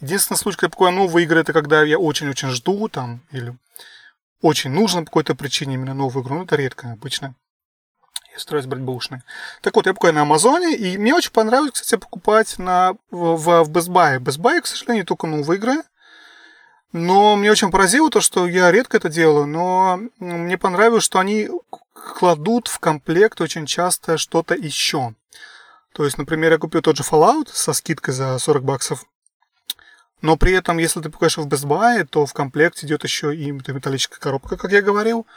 [0.02, 3.58] Единственный случай, когда я покупаю новые игры, это когда я очень-очень жду там, или
[4.42, 7.36] очень нужно по какой-то причине именно новую игру, но это редко обычно.
[8.38, 9.24] Стараюсь брать бэушные.
[9.62, 13.70] Так вот, я покупаю на Амазоне, и мне очень понравилось, кстати, покупать на, в, в
[13.70, 14.20] Best Buy.
[14.20, 15.84] Best Buy, к сожалению, только новые игры.
[16.94, 21.50] Но мне очень поразило то, что я редко это делаю, но мне понравилось, что они
[21.94, 25.14] кладут в комплект очень часто что-то еще.
[25.94, 29.06] То есть, например, я купил тот же Fallout со скидкой за 40 баксов.
[30.22, 33.52] Но при этом, если ты покупаешь в Best Buy, то в комплекте идет еще и
[33.52, 35.28] металлическая коробка, как я говорил,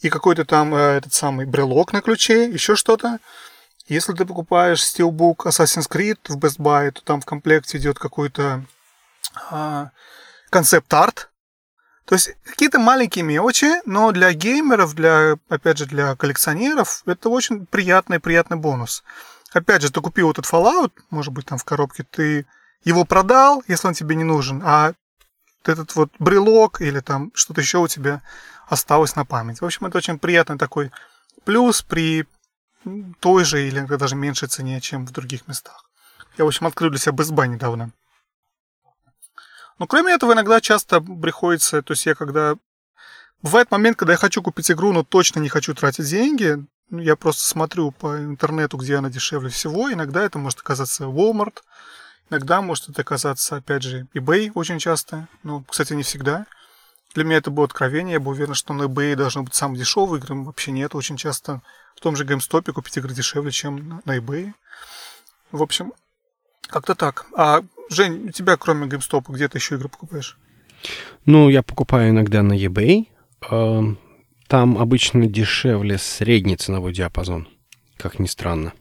[0.00, 3.18] и какой-то там э, этот самый брелок на ключе, еще что-то.
[3.86, 8.64] Если ты покупаешь Steelbook Assassin's Creed в Best Buy, то там в комплекте идет какой-то
[9.50, 9.90] а,
[10.50, 11.30] концепт-арт.
[12.04, 17.66] То есть какие-то маленькие мелочи, но для геймеров, для, опять же, для коллекционеров это очень
[17.66, 19.02] приятный, приятный бонус.
[19.52, 22.46] Опять же, ты купил этот Fallout, может быть, там в коробке, ты
[22.84, 24.94] его продал, если он тебе не нужен, а
[25.64, 28.22] этот вот брелок или там что-то еще у тебя
[28.68, 29.60] осталось на память.
[29.60, 30.90] В общем, это очень приятный такой
[31.44, 32.26] плюс при
[33.20, 35.84] той же или даже меньшей цене, чем в других местах.
[36.38, 37.90] Я, в общем, открыл для себя Buy недавно.
[39.78, 42.54] Но кроме этого, иногда часто приходится, то есть я когда...
[43.42, 46.62] Бывает момент, когда я хочу купить игру, но точно не хочу тратить деньги.
[46.90, 49.90] Я просто смотрю по интернету, где она дешевле всего.
[49.90, 51.62] Иногда это может оказаться Walmart,
[52.30, 55.28] иногда может это оказаться, опять же, eBay очень часто.
[55.42, 56.46] Но, кстати, не всегда.
[57.14, 58.14] Для меня это было откровение.
[58.14, 60.34] Я был уверен, что на eBay должны быть самые дешевые игры.
[60.36, 60.94] Вообще нет.
[60.94, 61.62] Очень часто
[61.96, 64.52] в том же GameStop купить игры дешевле, чем на eBay.
[65.50, 65.92] В общем,
[66.68, 67.26] как-то так.
[67.36, 70.38] А, Жень, у тебя кроме GameStop где ты еще игры покупаешь?
[71.26, 73.08] Ну, я покупаю иногда на eBay.
[73.50, 73.98] Эм,
[74.46, 77.48] там обычно дешевле средний ценовой диапазон,
[77.96, 78.72] как ни странно.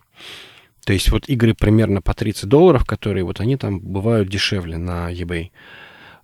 [0.90, 5.14] То есть вот игры примерно по 30 долларов, которые вот они там бывают дешевле на
[5.14, 5.52] eBay.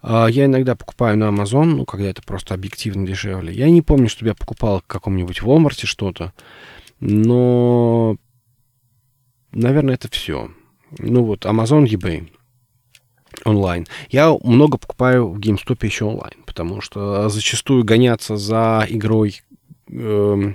[0.01, 3.53] А, я иногда покупаю на Amazon, ну, когда это просто объективно дешевле.
[3.53, 6.33] Я не помню, чтобы я покупал в каком-нибудь Walmart что-то,
[6.99, 8.17] но,
[9.51, 10.49] наверное, это все.
[10.97, 12.27] Ну вот, Amazon, eBay
[13.43, 13.85] онлайн.
[14.09, 19.43] Я много покупаю в GameStop еще онлайн, потому что зачастую гоняться за игрой,
[19.91, 20.53] э,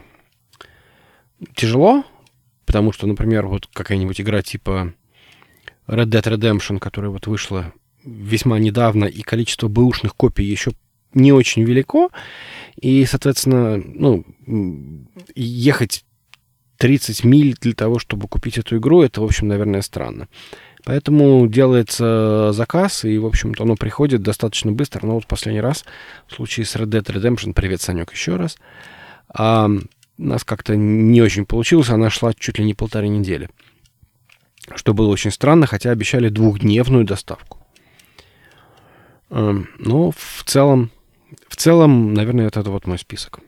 [1.54, 2.02] тяжело,
[2.70, 4.94] потому что, например, вот какая-нибудь игра типа
[5.88, 7.72] Red Dead Redemption, которая вот вышла
[8.04, 10.70] весьма недавно, и количество бэушных копий еще
[11.12, 12.10] не очень велико,
[12.80, 14.24] и, соответственно, ну,
[15.34, 16.04] ехать
[16.76, 20.28] 30 миль для того, чтобы купить эту игру, это, в общем, наверное, странно.
[20.84, 25.04] Поэтому делается заказ, и, в общем-то, оно приходит достаточно быстро.
[25.04, 25.84] Но вот последний раз,
[26.28, 28.58] в случае с Red Dead Redemption, привет, Санек, еще раз,
[30.20, 33.48] у нас как-то не очень получилось, она шла чуть ли не полторы недели.
[34.74, 37.58] Что было очень странно, хотя обещали двухдневную доставку.
[39.30, 40.90] А, но в целом,
[41.48, 43.40] в целом, наверное, это, вот мой список.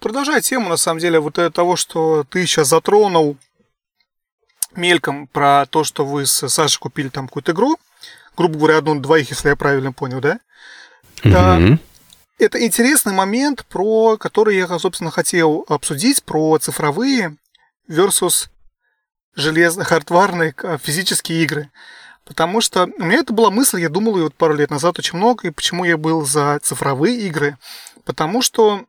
[0.00, 3.36] Продолжая тему, на самом деле, вот того, что ты сейчас затронул
[4.74, 7.76] мельком про то, что вы с Сашей купили там какую-то игру,
[8.36, 10.40] грубо говоря, одну-двоих, если я правильно понял, да?
[11.22, 11.78] Mm-hmm.
[12.38, 17.36] Это интересный момент, про который я, собственно, хотел обсудить, про цифровые
[17.88, 18.48] versus
[19.34, 21.70] железные, хардварные физические игры.
[22.24, 25.16] Потому что у меня это была мысль, я думал ее вот пару лет назад очень
[25.16, 27.56] много, и почему я был за цифровые игры.
[28.04, 28.84] Потому что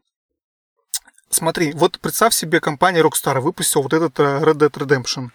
[1.30, 5.30] Смотри, вот представь себе, компания Rockstar выпустила вот этот э, Red Dead Redemption.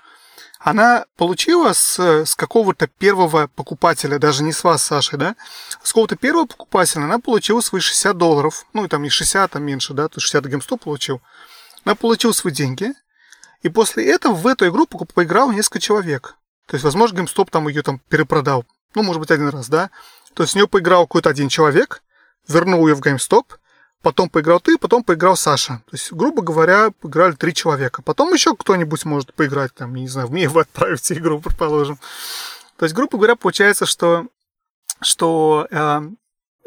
[0.65, 5.35] Она получила с, с какого-то первого покупателя, даже не с вас, Саша, да?
[5.83, 8.65] С какого-то первого покупателя она получила свои 60 долларов.
[8.73, 10.09] Ну, и там не 60, там меньше, да?
[10.09, 11.21] То 60 GameStop получил.
[11.85, 12.93] Она получила свои деньги.
[13.63, 16.37] И после этого в эту игру поиграл несколько человек.
[16.67, 18.65] То есть, возможно, GameStop там ее там перепродал.
[18.95, 19.91] Ну, может быть, один раз, да?
[20.35, 22.03] То есть, в нее поиграл какой-то один человек,
[22.47, 23.47] вернул ее в GameStop–
[24.03, 25.83] потом поиграл ты, потом поиграл Саша.
[25.87, 28.03] То есть, грубо говоря, поиграли три человека.
[28.03, 31.99] Потом еще кто-нибудь может поиграть, там, не знаю, мне вы отправите игру, предположим.
[32.77, 34.27] То есть, грубо говоря, получается, что,
[35.01, 36.01] что э,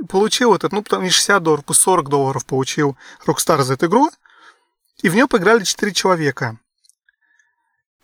[0.07, 4.09] получил этот, ну, там не 60 долларов, 40 долларов получил Rockstar за эту игру,
[5.01, 6.57] и в нее поиграли 4 человека.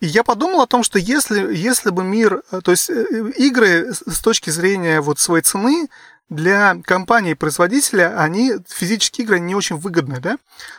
[0.02, 3.94] И я подумал о том, что если, если бы мир, э, то есть э, игры
[3.94, 5.90] с точки зрения вот своей цены,
[6.32, 10.38] для компании-производителя они физические игры не очень выгодны, да?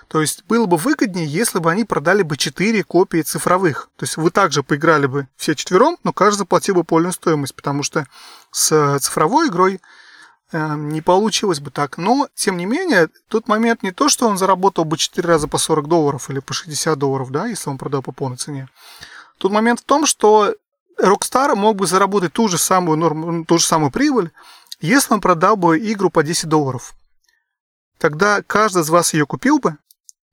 [0.09, 3.91] То есть было бы выгоднее, если бы они продали бы 4 копии цифровых.
[3.97, 7.83] То есть вы также поиграли бы все четвером, но каждый заплатил бы полную стоимость, потому
[7.83, 8.07] что
[8.51, 9.83] с цифровой игрой
[10.53, 11.99] э, не получилось бы так.
[11.99, 15.59] Но, тем не менее, тот момент не то, что он заработал бы 4 раза по
[15.59, 18.71] 40 долларов или по 60 долларов, да, если он продал по полной цене.
[19.37, 20.55] Тут момент в том, что
[20.99, 24.31] Rockstar мог бы заработать ту же самую норму, ту же самую прибыль,
[24.89, 26.95] если он продал бы игру по 10 долларов,
[27.99, 29.77] тогда каждый из вас ее купил бы,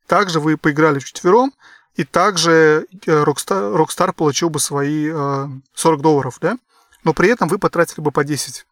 [0.06, 1.52] также вы поиграли вчетвером,
[1.94, 6.58] и также э, Rockstar, Rockstar получил бы свои 40 э, долларов, да?
[7.04, 8.66] Но при этом вы потратили бы по 10.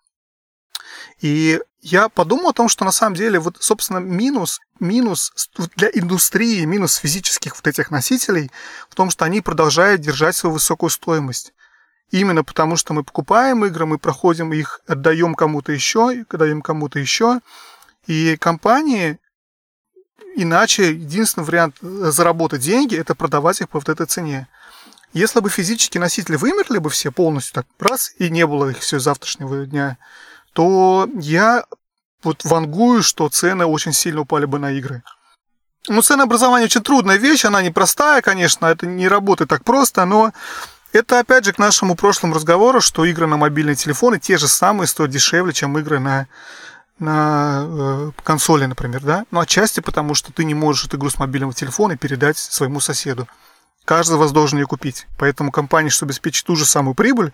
[1.21, 5.33] И я подумал о том, что на самом деле, вот, собственно, минус, минус
[5.77, 8.51] для индустрии, минус физических вот этих носителей
[8.88, 11.53] в том, что они продолжают держать свою высокую стоимость.
[12.11, 17.40] Именно потому, что мы покупаем игры, мы проходим их, отдаем кому-то еще, отдаем кому-то еще.
[18.07, 19.18] И компании,
[20.35, 24.49] иначе единственный вариант заработать деньги– это продавать их по вот этой цене.
[25.12, 28.99] Если бы физические носители вымерли бы все полностью так раз, и не было их все
[28.99, 29.99] завтрашнего дня,
[30.55, 31.64] то я
[32.23, 35.03] вот вангую, что цены очень сильно упали бы на игры.
[35.88, 40.33] Ну, ценообразование очень трудная вещь, она непростая, конечно, это не работает так просто, но
[40.99, 44.87] это опять же к нашему прошлому разговору, что игры на мобильные телефоны те же самые
[44.87, 46.27] стоят дешевле, чем игры на,
[46.99, 49.25] на э, консоли, например, да?
[49.31, 53.29] Ну, отчасти потому, что ты не можешь эту игру с мобильного телефона передать своему соседу.
[53.85, 55.07] Каждый вас должен ее купить.
[55.19, 57.33] Поэтому компании, чтобы обеспечить ту же самую прибыль,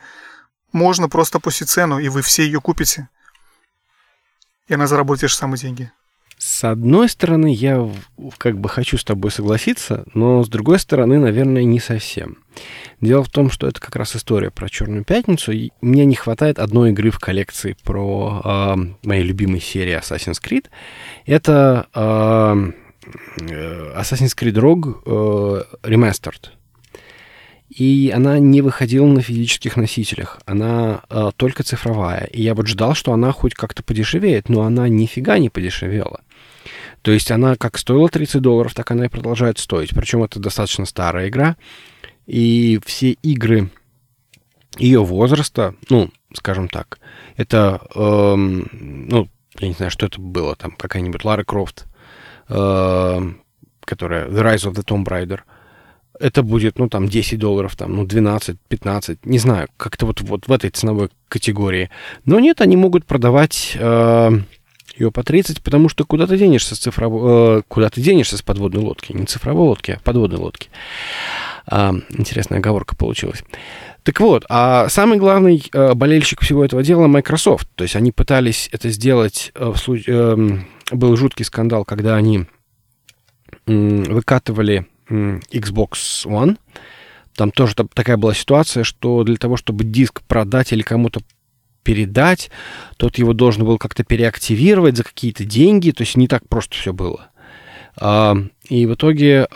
[0.73, 3.09] можно просто опустить цену, и вы все ее купите.
[4.69, 5.93] И она заработает же самые деньги.
[6.39, 7.89] С одной стороны, я
[8.39, 12.39] как бы хочу с тобой согласиться, но с другой стороны, наверное, не совсем.
[13.01, 15.53] Дело в том, что это как раз история про Черную пятницу.
[15.53, 20.67] И мне не хватает одной игры в коллекции про э, моей любимой серии Assassin's Creed.
[21.27, 22.73] Это э,
[23.99, 26.51] Assassin's Creed Rogue э, Remastered.
[27.69, 32.25] И она не выходила на физических носителях, она э, только цифровая.
[32.25, 36.21] И я вот ждал, что она хоть как-то подешевеет, но она нифига не подешевела.
[37.03, 39.91] То есть она как стоила 30 долларов, так она и продолжает стоить.
[39.91, 41.57] Причем это достаточно старая игра.
[42.27, 43.71] И все игры
[44.79, 46.99] ее возраста, ну, скажем так,
[47.37, 48.69] это, эм,
[49.09, 51.87] ну, я не знаю, что это было, там какая-нибудь Лара Крофт,
[52.49, 53.33] э,
[53.81, 55.41] которая The Rise of the Tomb Raider,
[56.21, 60.49] это будет, ну, там, 10 долларов, там, ну, 12, 15, не знаю, как-то вот, вот
[60.49, 61.91] в этой ценовой категории.
[62.25, 64.31] Но нет, они могут продавать э,
[64.97, 67.59] ее по 30, потому что куда ты денешься с цифровой...
[67.59, 69.13] Э, куда ты денешься с подводной лодки?
[69.13, 70.71] Не цифровой лодки, а подводной лодки.
[71.67, 73.43] А, интересная оговорка получилась.
[74.03, 77.69] Так вот, а самый главный э, болельщик всего этого дела Microsoft.
[77.75, 79.51] То есть они пытались это сделать...
[79.55, 82.45] Э, в случае, э, был жуткий скандал, когда они
[83.67, 86.59] э, выкатывали э, Xbox One.
[87.35, 91.21] Там тоже такая была ситуация, что для того, чтобы диск продать или кому-то
[91.83, 92.51] передать,
[92.97, 96.93] тот его должен был как-то переактивировать за какие-то деньги, то есть не так просто все
[96.93, 97.31] было.
[98.01, 99.47] И в итоге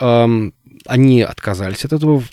[0.89, 2.23] они отказались от этого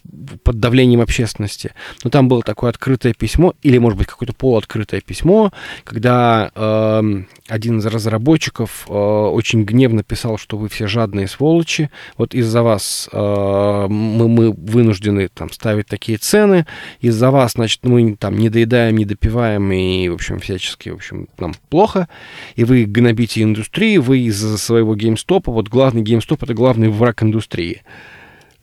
[0.43, 1.73] под давлением общественности.
[2.03, 5.53] Но там было такое открытое письмо, или, может быть, какое-то полуоткрытое письмо,
[5.85, 12.35] когда э, один из разработчиков э, очень гневно писал, что вы все жадные сволочи, вот
[12.35, 16.67] из-за вас э, мы, мы вынуждены там ставить такие цены,
[17.01, 21.29] из-за вас, значит, мы там не доедаем, не допиваем, и, в общем, всячески, в общем,
[21.39, 22.09] нам плохо,
[22.55, 27.83] и вы гнобите индустрию, вы из-за своего геймстопа, вот главный геймстоп— это главный враг индустрии.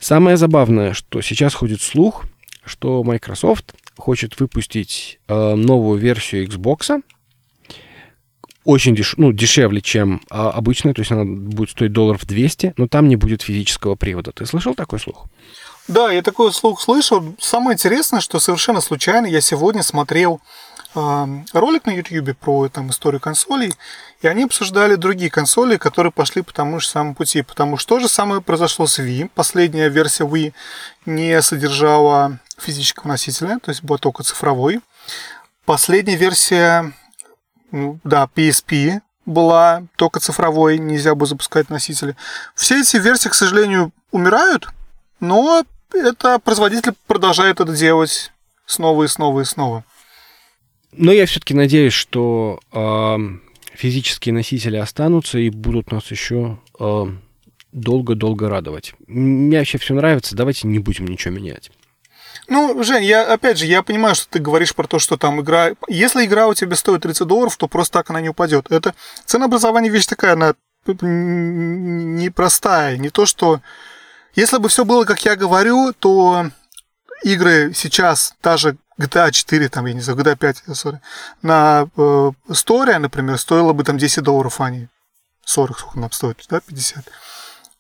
[0.04, 2.26] Самое забавное, что сейчас ходит слух,
[2.66, 7.01] что Microsoft хочет выпустить э, новую версию Xbox,
[8.66, 9.16] очень деш...
[9.16, 13.16] ну, дешевле, чем э, обычная, то есть она будет стоить долларов 200, но там не
[13.16, 14.34] будет физического привода.
[14.34, 15.28] Ты слышал такой слух?
[15.88, 17.24] Да, я такой слух слышал.
[17.39, 20.41] Самое интересное, что совершенно случайно я сегодня смотрел
[20.94, 23.74] ролик на YouTube про там, историю консолей,
[24.22, 27.41] и они обсуждали другие консоли, которые пошли по тому же самому пути.
[27.41, 29.30] Потому что то же самое произошло с Wii.
[29.34, 30.54] Последняя версия Wii
[31.06, 34.82] не содержала физического носителя, то есть была только цифровой.
[35.66, 36.94] Последняя версия,
[37.72, 42.16] ну, да, PSP была только цифровой, нельзя было запускать носители.
[42.56, 44.68] Все эти версии, к сожалению, умирают,
[45.20, 45.64] но
[45.94, 48.32] это производитель продолжает это делать
[48.66, 49.84] снова и снова и снова.
[50.96, 53.18] Но я все-таки надеюсь, что э,
[53.74, 57.06] физические носители останутся и будут нас еще э,
[57.72, 58.94] долго-долго радовать.
[59.08, 61.72] Мне вообще все нравится, давайте не будем ничего менять.
[62.48, 65.72] Ну, Жень, я, опять же, я понимаю, что ты говоришь про то, что там игра...
[65.88, 68.72] Если игра у тебя стоит 30 долларов, то просто так она не упадет.
[68.72, 72.98] Это ценообразование вещь такая, она непростая.
[72.98, 73.62] Не то, что...
[74.36, 76.48] Если бы все было, как я говорю, то
[77.24, 81.00] игры сейчас, даже GTA 4, там, я не знаю, GTA 5, sorry,
[81.41, 84.89] на э, Story, например, стоило бы там 10 долларов, а не
[85.46, 87.06] 40, сколько нам стоит, да, 50.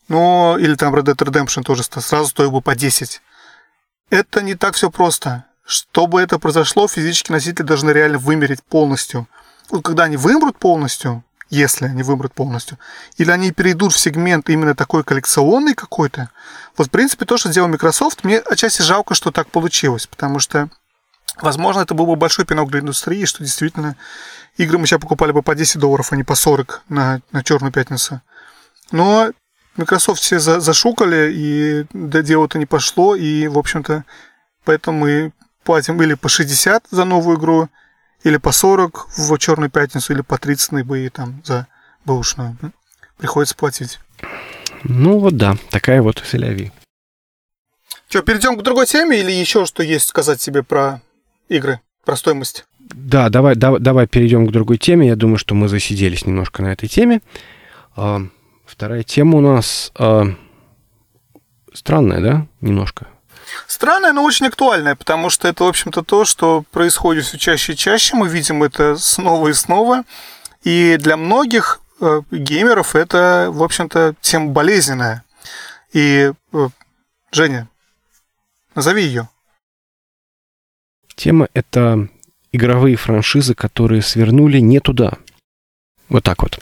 [0.07, 3.21] Но, или там Red Dead Redemption тоже сразу стоил бы по 10.
[4.09, 5.45] Это не так все просто.
[5.65, 9.27] Чтобы это произошло, физические носители должны реально вымереть полностью.
[9.69, 12.77] Вот когда они вымрут полностью, если они вымрут полностью,
[13.17, 16.29] или они перейдут в сегмент именно такой коллекционный какой-то,
[16.75, 20.69] вот, в принципе, то, что сделал Microsoft, мне отчасти жалко, что так получилось, потому что
[21.41, 23.95] Возможно, это был бы большой пинок для индустрии, что действительно
[24.57, 27.71] игры мы сейчас покупали бы по 10 долларов, а не по 40 на, на Черную
[27.71, 28.21] пятницу.
[28.91, 29.31] Но
[29.75, 34.05] Microsoft все за, зашукали, и до дела-то не пошло, и, в общем-то,
[34.63, 37.69] поэтому мы платим или по 60 за новую игру,
[38.23, 41.67] или по 40 в Черную пятницу, или по 30 на eBay там за
[42.05, 42.57] бэушную.
[43.17, 43.99] Приходится платить.
[44.83, 46.71] Ну вот да, такая вот селяви.
[48.09, 51.01] Что, перейдем к другой теме или еще что есть сказать себе про
[51.53, 52.65] игры, про стоимость.
[52.79, 55.07] Да, давай, давай, давай перейдем к другой теме.
[55.07, 57.21] Я думаю, что мы засиделись немножко на этой теме.
[57.95, 58.21] А,
[58.65, 60.25] вторая тема у нас а,
[61.73, 63.07] странная, да, немножко.
[63.67, 67.77] Странная, но очень актуальная, потому что это, в общем-то, то, что происходит все чаще и
[67.77, 68.15] чаще.
[68.15, 70.03] Мы видим это снова и снова.
[70.63, 75.23] И для многих э, геймеров это, в общем-то, тема болезненная.
[75.91, 76.69] И, э,
[77.31, 77.67] Женя,
[78.75, 79.29] назови ее.
[81.15, 82.07] Тема— это
[82.51, 85.13] игровые франшизы, которые свернули не туда.
[86.09, 86.59] Вот так вот.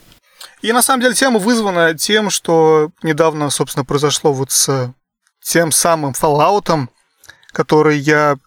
[0.61, 4.93] И на самом деле тема вызвана тем, что недавно, собственно, произошло вот с
[5.41, 6.87] тем самым Fallout,
[7.51, 8.37] который я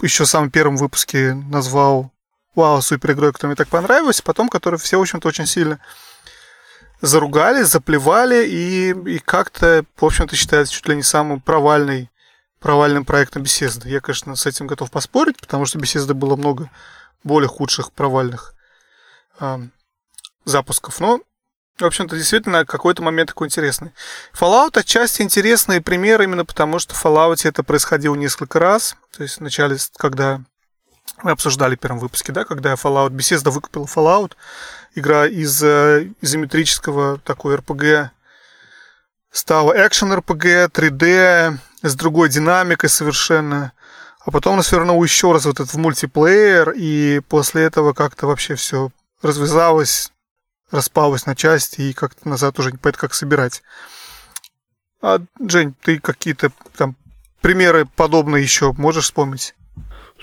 [0.00, 2.12] еще в самом первом выпуске назвал
[2.54, 5.80] «Вау, супер игрой, которая мне так понравилась», потом, который все, в общем-то, очень сильно
[7.00, 12.08] заругали, заплевали и, и как-то, в общем-то, считается чуть ли не самым провальной
[12.64, 13.86] провальным проектом Bethesda.
[13.86, 16.70] Я, конечно, с этим готов поспорить, потому что Bethesda было много
[17.22, 18.54] более худших провальных
[19.38, 19.58] э,
[20.46, 20.98] запусков.
[20.98, 21.20] Но,
[21.78, 23.92] в общем-то, действительно, какой-то момент такой интересный.
[24.32, 28.96] Fallout отчасти интересный пример именно потому, что в Fallout это происходило несколько раз.
[29.14, 30.40] То есть вначале, когда
[31.22, 34.32] мы обсуждали в первом выпуске, да, когда Fallout, Bethesda выкупила Fallout,
[34.94, 38.08] игра из э, изометрического такой RPG
[39.30, 41.58] стала экшен RPG, 3D,
[41.88, 43.72] с другой динамикой совершенно.
[44.24, 48.54] А потом нас вернул еще раз вот этот в мультиплеер, и после этого как-то вообще
[48.54, 48.90] все
[49.22, 50.10] развязалось
[50.70, 53.62] распалась на части и как-то назад уже не понятно, как собирать.
[55.00, 56.96] А, Жень, ты какие-то там
[57.40, 59.54] примеры подобные еще можешь вспомнить?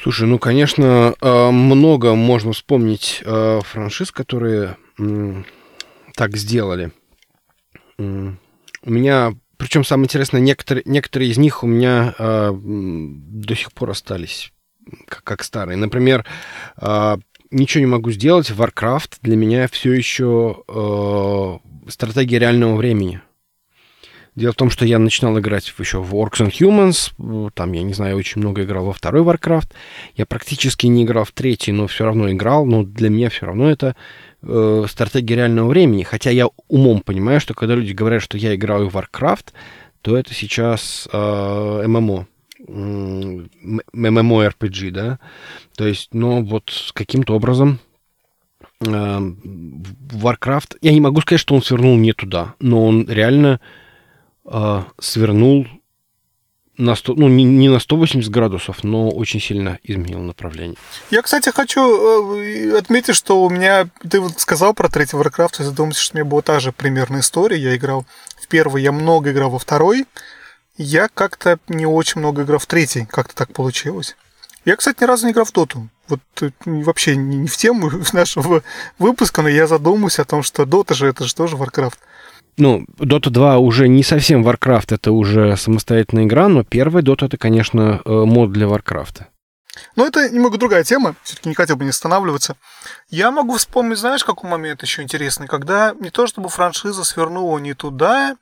[0.01, 4.77] Слушай, ну, конечно, э, много можно вспомнить э, франшиз, которые
[6.15, 6.91] так сделали.
[7.97, 13.91] У меня, причем самое интересное, некоторые, некоторые из них у меня э, до сих пор
[13.91, 14.51] остались
[15.05, 15.77] как, как старые.
[15.77, 16.25] Например,
[17.51, 18.49] ничего не могу сделать.
[18.49, 23.21] Warcraft для меня все еще стратегия реального времени.
[24.33, 27.91] Дело в том, что я начинал играть еще в Orcs and Humans, там, я не
[27.93, 29.71] знаю, очень много играл во второй Warcraft.
[30.15, 32.65] Я практически не играл в третий, но все равно играл.
[32.65, 33.97] Но для меня все равно это
[34.41, 36.03] э, стратегия реального времени.
[36.03, 39.47] Хотя я умом понимаю, что когда люди говорят, что я играю в Warcraft,
[40.01, 42.25] то это сейчас э, ММО.
[43.93, 45.19] MMORPG, да?
[45.75, 47.79] То есть, ну, вот каким-то образом
[48.79, 50.77] э, Warcraft...
[50.81, 53.59] Я не могу сказать, что он свернул не туда, но он реально
[54.51, 55.67] э, свернул
[56.77, 60.77] на 100, ну, не, не на 180 градусов, но очень сильно изменил направление.
[61.11, 65.65] Я, кстати, хочу э, отметить, что у меня, ты вот сказал про третий Warcraft, я
[65.65, 67.57] задумался, что у меня была та же примерная история.
[67.57, 68.05] Я играл
[68.41, 70.05] в первый, я много играл во второй.
[70.77, 74.15] Я как-то не очень много играл в третий, как-то так получилось.
[74.65, 75.89] Я, кстати, ни разу не играл в Доту.
[76.07, 78.63] Вот э, вообще не в тему нашего
[78.97, 81.97] выпуска, но я задумался о том, что Дота же это же тоже Warcraft.
[82.57, 87.37] Ну, Dota 2 уже не совсем Warcraft, это уже самостоятельная игра, но первый Dota это,
[87.37, 89.23] конечно, э, мод для Warcraft.
[89.95, 92.57] Но это немного другая тема, все-таки не хотел бы не останавливаться.
[93.09, 97.73] Я могу вспомнить, знаешь, какой момент еще интересный, когда не то чтобы франшиза свернула не
[97.73, 98.35] туда,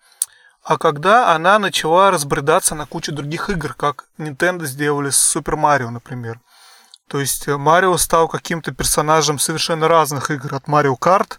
[0.63, 5.89] а когда она начала разбредаться на кучу других игр, как Nintendo сделали с Super Mario,
[5.89, 6.39] например.
[7.07, 11.37] То есть э, Марио стал каким-то персонажем совершенно разных игр, от Mario Kart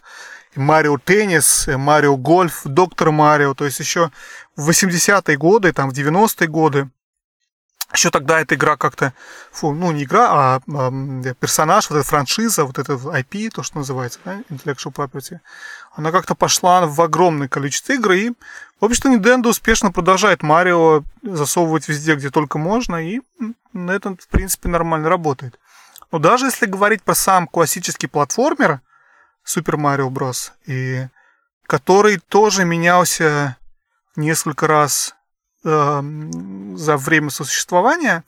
[0.55, 4.11] Марио Теннис, Марио Гольф, Доктор Марио, то есть еще
[4.55, 6.89] в 80-е годы, там в 90-е годы,
[7.93, 9.13] еще тогда эта игра как-то,
[9.51, 10.91] фу, ну не игра, а, а
[11.39, 15.39] персонаж, вот эта франшиза, вот это IP, то, что называется, да, Intellectual Property,
[15.93, 18.31] она как-то пошла в огромное количество игр, и,
[18.79, 23.21] в общем-то, Nintendo успешно продолжает Марио засовывать везде, где только можно, и
[23.73, 25.59] на этом, в принципе, нормально работает.
[26.11, 28.81] Но даже если говорить про сам классический платформер,
[29.45, 30.51] Super Mario Bros.
[30.65, 31.07] И
[31.67, 33.57] который тоже менялся
[34.15, 35.15] несколько раз
[35.63, 36.01] э,
[36.75, 38.23] за время существования.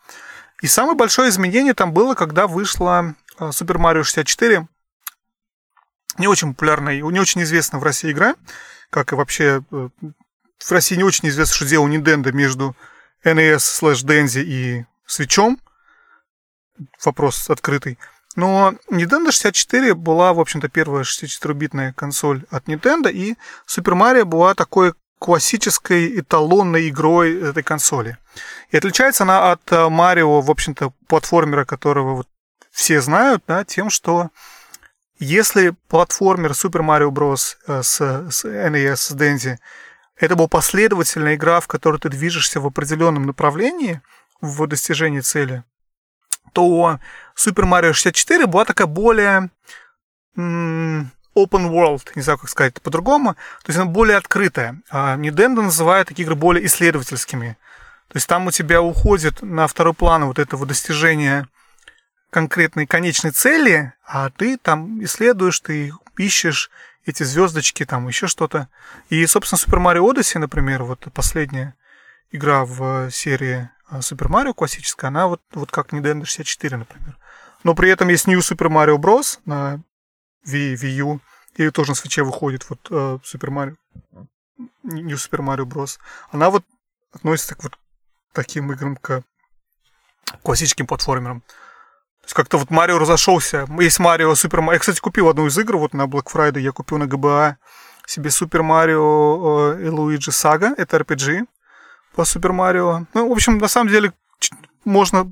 [0.61, 4.67] И самое большое изменение там было, когда вышла э, Super Mario 64.
[6.19, 8.35] Не очень популярная, не очень известная в России игра,
[8.89, 9.89] как и вообще э,
[10.59, 12.75] в России не очень известно, что делал Nintendo между
[13.25, 15.59] NES слэш Denzi и свечом.
[17.03, 17.97] Вопрос открытый.
[18.35, 23.35] Но Nintendo 64 была, в общем-то, первая 64-битная консоль от Nintendo, и
[23.67, 28.17] Super Mario была такой классической эталонной игрой этой консоли.
[28.71, 32.27] И отличается она от Марио, в общем-то, платформера, которого вот
[32.71, 34.31] все знают, да, тем, что
[35.19, 37.55] если платформер Super Mario Bros.
[37.67, 39.57] Э, с, с NES, с Denzi,
[40.17, 44.01] это была последовательная игра, в которой ты движешься в определенном направлении
[44.41, 45.63] в достижении цели,
[46.51, 46.99] то
[47.35, 49.49] Super Mario 64 была такая более
[50.35, 54.81] open world, не знаю, как сказать по-другому, то есть она более открытая.
[54.89, 57.57] А Nintendo называет такие игры более исследовательскими.
[58.09, 61.47] То есть там у тебя уходит на второй план вот этого достижения
[62.29, 66.69] конкретной конечной цели, а ты там исследуешь, ты ищешь
[67.05, 68.69] эти звездочки, там еще что-то.
[69.09, 71.75] И, собственно, Super Mario Odyssey, например, вот последняя
[72.31, 77.15] игра в серии а Super Mario классическая, она вот, вот как Nintendo 64, например.
[77.63, 79.37] Но при этом есть New Super Mario Bros.
[79.45, 79.83] на
[80.47, 81.19] Wii, Wii U,
[81.57, 83.77] и тоже на свече выходит вот uh, Super Mario,
[84.81, 85.99] New Super Mario Bros.
[86.31, 86.65] Она вот
[87.11, 87.77] относится к вот
[88.33, 89.21] таким играм, к
[90.41, 91.41] классическим платформерам.
[91.41, 93.67] То есть как-то вот Марио разошелся.
[93.79, 94.73] Есть Марио, Супер Марио.
[94.73, 96.61] Я, кстати, купил одну из игр вот на Black Friday.
[96.61, 97.57] Я купил на ГБА
[98.07, 100.73] себе Супер Марио и Луиджи Сага.
[100.77, 101.45] Это RPG
[102.15, 103.05] по Супер Марио.
[103.13, 104.13] Ну, в общем, на самом деле,
[104.85, 105.31] можно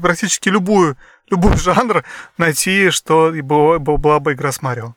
[0.00, 0.96] практически любую,
[1.30, 2.04] любой жанр
[2.38, 4.94] найти, что и была, была бы игра с Марио.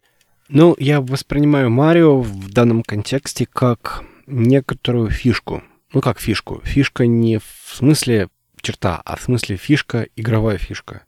[0.47, 5.63] Ну, я воспринимаю Марио в данном контексте как некоторую фишку.
[5.93, 6.61] Ну, как фишку.
[6.63, 8.29] Фишка не в смысле
[8.61, 11.03] черта, а в смысле фишка, игровая фишка.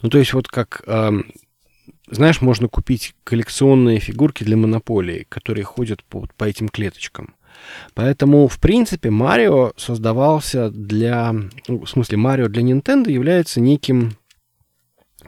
[0.00, 1.10] Ну, то есть вот как, э,
[2.10, 7.34] знаешь, можно купить коллекционные фигурки для монополии, которые ходят по, по этим клеточкам.
[7.94, 11.34] Поэтому, в принципе, Марио создавался для...
[11.68, 14.16] Ну, в смысле, Марио для Nintendo является неким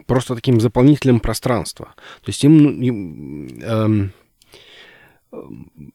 [0.07, 1.95] просто таким заполнителем пространства.
[2.23, 4.13] То есть им, им эм,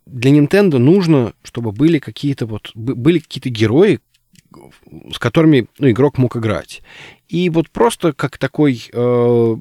[0.05, 3.99] для Nintendo нужно, чтобы были какие-то вот были какие-то герои,
[5.13, 6.81] с которыми ну, игрок мог играть.
[7.27, 9.55] И вот просто как такой э,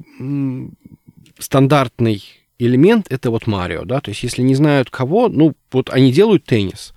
[1.37, 2.23] стандартный
[2.59, 6.45] элемент это вот Марио, да, то есть если не знают кого, ну вот они делают
[6.45, 6.93] теннис.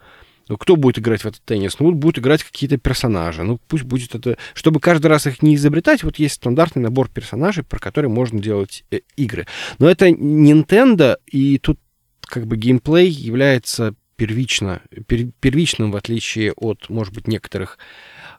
[0.49, 1.79] Ну, кто будет играть в этот теннис?
[1.79, 3.43] Ну, будут играть какие-то персонажи.
[3.43, 4.37] Ну, пусть будет это...
[4.53, 8.85] Чтобы каждый раз их не изобретать, вот есть стандартный набор персонажей, про которые можно делать
[8.91, 9.47] э, игры.
[9.79, 11.79] Но это Nintendo, и тут
[12.21, 17.79] как бы геймплей является первично, пер, первичным, в отличие от, может быть, некоторых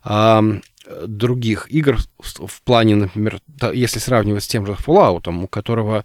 [0.06, 0.60] э,
[1.08, 3.40] других игр в, плане, например,
[3.74, 6.04] если сравнивать с тем же Fallout, у которого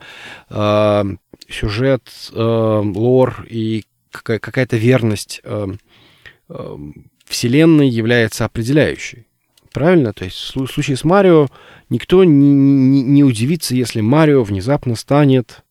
[0.50, 1.04] э,
[1.48, 2.02] сюжет,
[2.32, 5.66] э, лор и какая- какая-то верность э,
[6.48, 6.76] э,
[7.24, 9.26] вселенной является определяющей.
[9.72, 10.12] Правильно?
[10.12, 11.48] То есть в случае с Марио
[11.90, 15.62] никто не, не, не удивится, если Марио внезапно станет...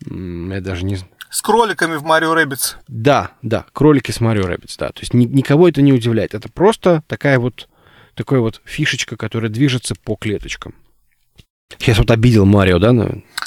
[0.00, 1.12] Я даже не знаю.
[1.30, 2.76] С кроликами в Mario Rabbids.
[2.88, 4.88] Да, да, кролики с Mario Rabbids, да.
[4.88, 6.34] То есть ни, никого это не удивляет.
[6.34, 7.68] Это просто такая вот,
[8.18, 10.74] такая вот фишечка, которая движется по клеточкам.
[11.78, 12.92] Сейчас вот обидел Марио, да?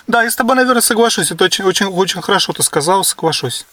[0.08, 1.32] Да, я с тобой, наверное, соглашусь.
[1.32, 3.66] Это очень, очень, очень хорошо ты сказал, соглашусь.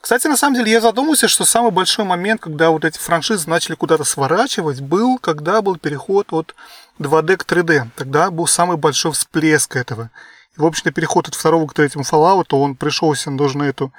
[0.00, 3.74] Кстати, на самом деле, я задумался, что самый большой момент, когда вот эти франшизы начали
[3.74, 6.54] куда-то сворачивать, был, когда был переход от
[6.98, 7.88] 2D к 3D.
[7.96, 10.10] Тогда был самый большой всплеск этого.
[10.56, 13.92] И, в общем-то, переход от второго к третьему Fallout, он пришелся даже на эту,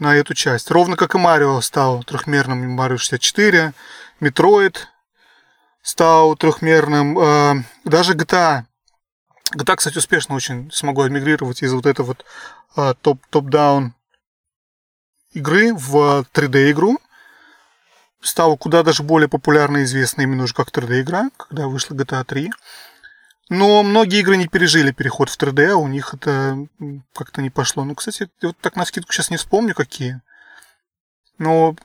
[0.00, 0.70] на эту часть.
[0.72, 3.72] Ровно как и Марио стал трехмерным Марио 64,
[4.18, 4.88] Metroid
[5.84, 8.64] стал трехмерным, э, даже GTA.
[9.54, 12.24] GTA, кстати, успешно очень смогла мигрировать из вот этого вот
[12.76, 13.94] э, топ, top-down
[15.34, 16.98] игры в 3D-игру.
[18.22, 22.50] Стала куда даже более популярной и известной именно уже как 3D-игра, когда вышла GTA 3.
[23.50, 26.66] Но многие игры не пережили переход в 3D, а у них это
[27.12, 27.84] как-то не пошло.
[27.84, 30.22] Ну, кстати, вот так на скидку сейчас не вспомню, какие.
[31.36, 31.76] Но,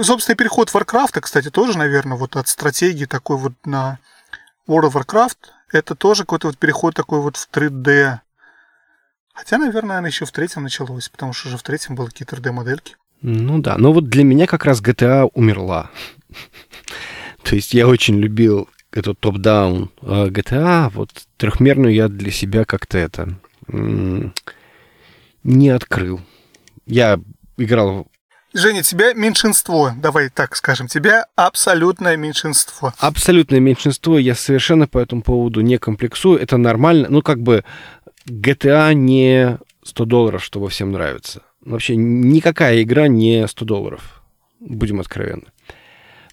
[0.00, 3.98] собственно, переход Warcraft, кстати, тоже, наверное, вот от стратегии такой вот на
[4.68, 5.36] World of Warcraft,
[5.72, 8.18] это тоже какой-то вот переход такой вот в 3D.
[9.32, 12.96] Хотя, наверное, она еще в третьем началось, потому что уже в третьем были какие-то 3D-модельки.
[13.22, 15.90] Ну да, но вот для меня как раз GTA умерла.
[17.42, 23.34] То есть я очень любил эту топ-даун GTA, вот трехмерную я для себя как-то это
[25.44, 26.20] не открыл.
[26.86, 27.18] Я
[27.56, 28.06] играл
[28.54, 32.92] Женя, тебя меньшинство, давай так скажем, тебя абсолютное меньшинство.
[32.98, 37.06] Абсолютное меньшинство, я совершенно по этому поводу не комплексую, это нормально.
[37.08, 37.64] Ну, как бы
[38.26, 41.42] GTA не 100 долларов, что всем нравится.
[41.62, 44.22] Вообще никакая игра не 100 долларов,
[44.60, 45.46] будем откровенны.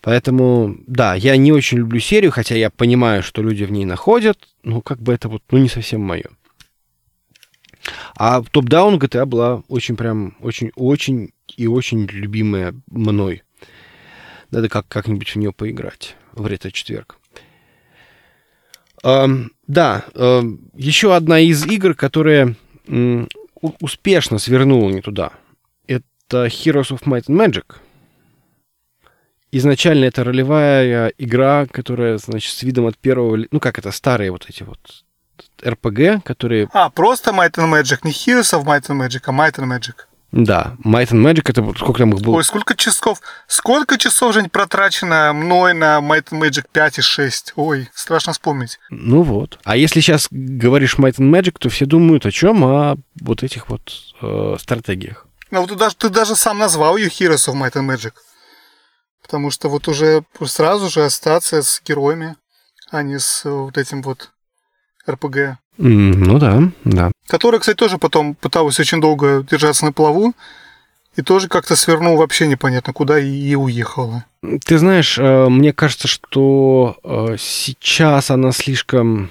[0.01, 4.37] Поэтому, да, я не очень люблю серию, хотя я понимаю, что люди в ней находят,
[4.63, 6.25] но как бы это вот, ну, не совсем мое.
[8.15, 13.43] А топ-даун GTA была очень прям, очень-очень и очень любимая мной.
[14.51, 17.17] Надо как- как-нибудь в нее поиграть в ретро-четверг.
[19.03, 20.41] Эм, да, э,
[20.75, 22.55] еще одна из игр, которая
[22.87, 23.29] м,
[23.61, 25.31] успешно свернула не туда,
[25.87, 27.75] это Heroes of Might and Magic.
[29.51, 33.45] Изначально это ролевая игра, которая, значит, с видом от первого...
[33.51, 34.79] Ну, как это, старые вот эти вот
[35.61, 36.69] RPG, которые...
[36.73, 39.95] А, просто Might and Magic, не Heroes of Might and Magic, а Might and Magic.
[40.31, 42.35] Да, Might and Magic, это сколько там их было?
[42.35, 47.53] Ой, сколько часов, сколько часов, Жень, протрачено мной на Might and Magic 5 и 6.
[47.55, 48.79] Ой, страшно вспомнить.
[48.91, 49.59] Ну вот.
[49.63, 52.63] А если сейчас говоришь Might and Magic, то все думают о чем?
[52.63, 53.91] О вот этих вот
[54.21, 55.25] э, стратегиях.
[55.49, 58.13] Ну вот ты даже, ты даже сам назвал ее Heroes of Might and Magic.
[59.23, 62.35] Потому что вот уже сразу же остаться с героями,
[62.91, 64.31] а не с вот этим вот
[65.09, 65.57] РПГ.
[65.77, 67.11] Ну да, да.
[67.27, 70.33] Который, кстати, тоже потом пытался очень долго держаться на плаву.
[71.15, 74.23] И тоже как-то свернул вообще непонятно куда и, и уехала.
[74.63, 76.97] Ты знаешь, мне кажется, что
[77.37, 79.29] сейчас она слишком...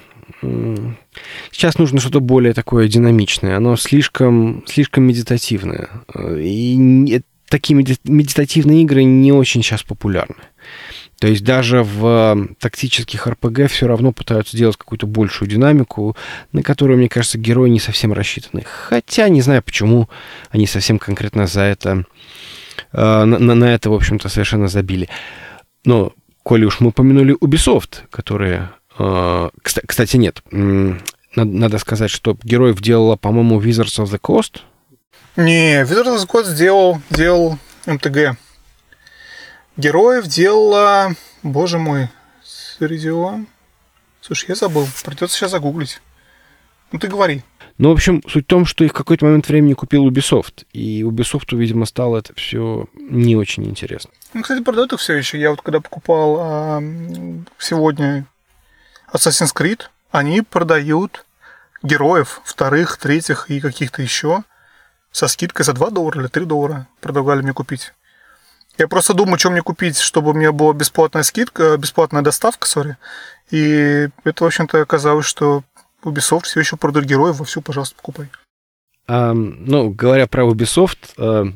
[1.51, 3.57] Сейчас нужно что-то более такое динамичное.
[3.57, 5.89] Оно слишком, слишком медитативное.
[6.15, 10.35] И такие медитативные игры не очень сейчас популярны.
[11.19, 16.15] То есть даже в тактических РПГ все равно пытаются сделать какую-то большую динамику,
[16.53, 18.63] на которую, мне кажется, герои не совсем рассчитаны.
[18.65, 20.09] Хотя не знаю, почему
[20.49, 22.05] они совсем конкретно за это,
[22.93, 25.09] на, на это, в общем-то, совершенно забили.
[25.83, 26.13] Но,
[26.43, 28.69] коли уж мы упомянули Ubisoft, которые...
[29.61, 30.41] Кстати, нет.
[31.35, 34.61] Надо сказать, что героев делала, по-моему, Wizards of the Coast.
[35.35, 38.37] Не, Wizards of the Coast сделал, делал МТГ
[39.79, 42.09] героев делала, боже мой,
[42.43, 43.39] Средио.
[44.21, 46.01] Слушай, я забыл, придется сейчас загуглить.
[46.91, 47.43] Ну, ты говори.
[47.77, 50.65] Ну, в общем, суть в том, что их в какой-то момент времени купил Ubisoft.
[50.73, 54.11] И Ubisoft, видимо, стало это все не очень интересно.
[54.33, 55.39] Ну, кстати, продают их все еще.
[55.39, 56.83] Я вот когда покупал а,
[57.57, 58.25] сегодня
[59.13, 61.25] Assassin's Creed, они продают
[61.81, 64.43] героев, вторых, третьих и каких-то еще
[65.11, 67.93] со скидкой за 2 доллара или 3 доллара предлагали мне купить.
[68.79, 72.95] Я просто думаю, что мне купить, чтобы у меня была бесплатная скидка, бесплатная доставка, сори.
[73.51, 75.63] И это, в общем-то, оказалось, что
[76.01, 78.29] Ubisoft все еще продает героев вовсю, пожалуйста, покупай.
[79.05, 81.51] А, ну, говоря про Ubisoft, uh,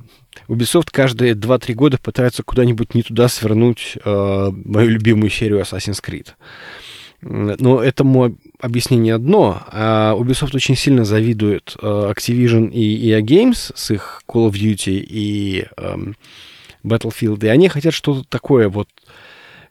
[0.49, 6.32] Ubisoft каждые 2-3 года пытается куда-нибудь не туда свернуть uh, мою любимую серию Assassin's Creed.
[7.21, 9.63] Но этому объяснение одно.
[9.67, 14.99] А Ubisoft очень сильно завидует uh, Activision и EA Games с их Call of Duty
[15.07, 16.15] и um,
[16.84, 18.88] Battlefield, и они хотят что-то такое вот,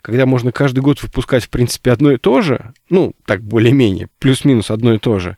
[0.01, 4.71] когда можно каждый год выпускать, в принципе, одно и то же, ну, так более-менее, плюс-минус
[4.71, 5.37] одно и то же,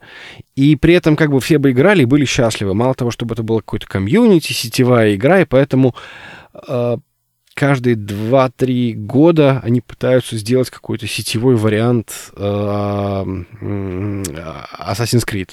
[0.56, 2.74] и при этом как бы все бы играли и были счастливы.
[2.74, 5.94] Мало того, чтобы это было какой-то комьюнити, сетевая игра, и поэтому
[6.66, 6.96] э,
[7.54, 12.42] каждые 2-3 года они пытаются сделать какой-то сетевой вариант э,
[14.80, 15.50] Assassin's Creed.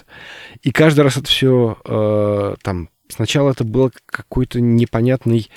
[0.63, 2.89] И каждый раз это все э, там...
[3.07, 5.49] Сначала это был какой-то непонятный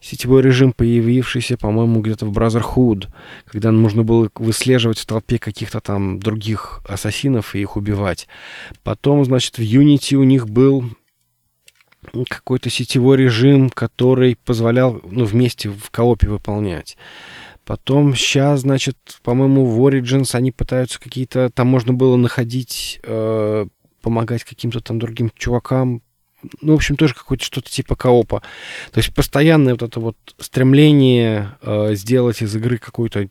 [0.00, 3.08] сетевой режим, появившийся, по-моему, где-то в Brotherhood,
[3.46, 8.28] когда нужно было выслеживать в толпе каких-то там других ассасинов и их убивать.
[8.82, 10.84] Потом, значит, в Unity у них был
[12.28, 16.96] какой-то сетевой режим, который позволял ну, вместе в коопе выполнять.
[17.64, 21.50] Потом сейчас, значит, по-моему, в Origins они пытаются какие-то...
[21.50, 23.66] Там можно было находить, э,
[24.00, 26.02] помогать каким-то там другим чувакам
[26.60, 28.42] ну, в общем, тоже какое-то что-то типа коопа.
[28.92, 33.28] То есть постоянное вот это вот стремление э, сделать из игры какую-то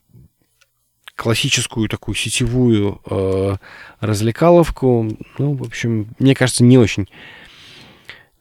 [1.16, 3.56] классическую такую сетевую э,
[4.02, 7.10] развлекаловку, ну, в общем, мне кажется, не очень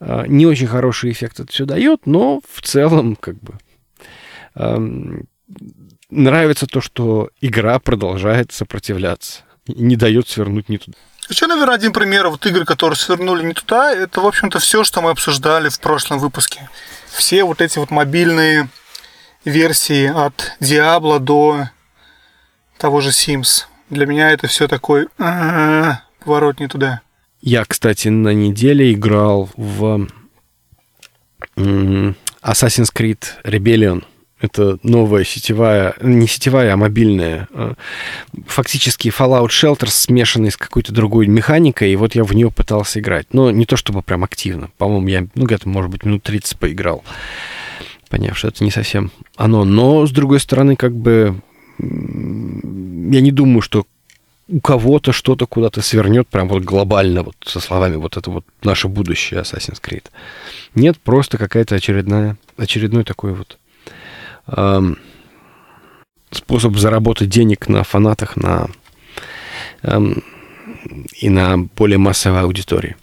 [0.00, 3.54] э, не очень хороший эффект это все дает, но в целом, как бы,
[4.56, 5.22] э,
[6.10, 10.96] нравится то, что игра продолжает сопротивляться не дает свернуть не туда.
[11.28, 15.00] Еще, наверное, один пример вот игры, которые свернули не туда, это, в общем-то, все, что
[15.02, 16.68] мы обсуждали в прошлом выпуске.
[17.08, 18.68] Все вот эти вот мобильные
[19.44, 21.70] версии от Diablo до
[22.78, 23.64] того же Sims.
[23.90, 27.00] Для меня это все такой поворот не туда.
[27.40, 30.08] Я, кстати, на неделе играл в
[31.56, 34.04] Assassin's Creed Rebellion.
[34.38, 37.48] Это новая сетевая, не сетевая, а мобильная.
[37.52, 37.74] А,
[38.46, 43.26] фактически Fallout Shelter смешанный с какой-то другой механикой, и вот я в нее пытался играть.
[43.32, 44.70] Но не то чтобы прям активно.
[44.76, 47.02] По-моему, я, ну, где-то, может быть, минут 30 поиграл,
[48.10, 49.64] поняв, что это не совсем оно.
[49.64, 51.40] Но, с другой стороны, как бы,
[51.78, 53.86] я не думаю, что
[54.48, 58.88] у кого-то что-то куда-то свернет прям вот глобально, вот со словами вот это вот наше
[58.88, 60.04] будущее Assassin's Creed.
[60.74, 63.58] Нет, просто какая-то очередная, очередной такой вот
[66.30, 68.68] способ заработать денег на фанатах на,
[69.82, 70.22] эм,
[71.14, 72.96] и на более массовой аудитории.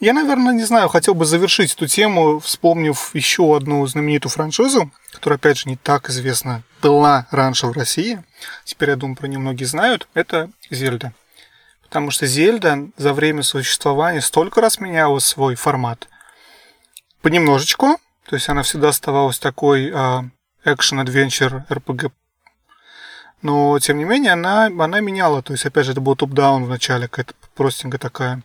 [0.00, 5.36] Я, наверное, не знаю, хотел бы завершить эту тему, вспомнив еще одну знаменитую франшизу, которая,
[5.36, 8.20] опять же, не так известна была раньше в России.
[8.64, 10.08] Теперь, я думаю, про нее многие знают.
[10.14, 11.12] Это Зельда.
[11.84, 16.08] Потому что Зельда за время существования столько раз меняла свой формат.
[17.20, 17.98] Понемножечку.
[18.28, 20.24] То есть она всегда оставалась такой а,
[20.64, 22.12] экшен-адвенчер RPG.
[23.42, 25.42] Но, тем не менее, она, она меняла.
[25.42, 28.42] То есть, опять же, это был топ-даун в начале, какая-то простенькая такая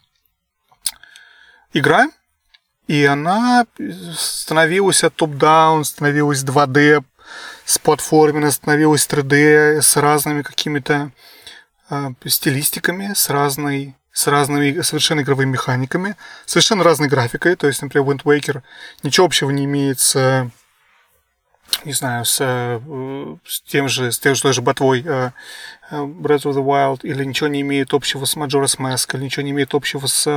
[1.73, 2.09] игра.
[2.87, 3.65] И она
[4.15, 7.03] становилась топ-даун, становилась 2D,
[7.65, 11.11] с платформенной, становилась 3D, с разными какими-то
[11.89, 16.15] э, стилистиками, с разной с разными совершенно игровыми механиками,
[16.47, 17.55] совершенно разной графикой.
[17.55, 18.63] То есть, например, Wind Waker
[19.03, 20.49] ничего общего не имеет с
[21.85, 22.79] не знаю, с, э,
[23.45, 25.31] с тем же, с тем же, той же ботвой uh,
[25.91, 29.51] Breath of the Wild, или ничего не имеет общего с Majora's Mask, или ничего не
[29.51, 30.27] имеет общего с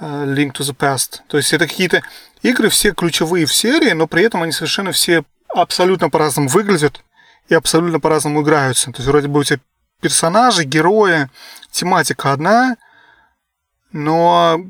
[0.00, 1.20] Link to the Past.
[1.28, 2.02] То есть это какие-то
[2.42, 7.02] игры все ключевые в серии, но при этом они совершенно все абсолютно по-разному выглядят
[7.48, 8.86] и абсолютно по-разному играются.
[8.92, 9.60] То есть вроде бы у тебя
[10.00, 11.28] персонажи, герои,
[11.70, 12.76] тематика одна,
[13.92, 14.60] но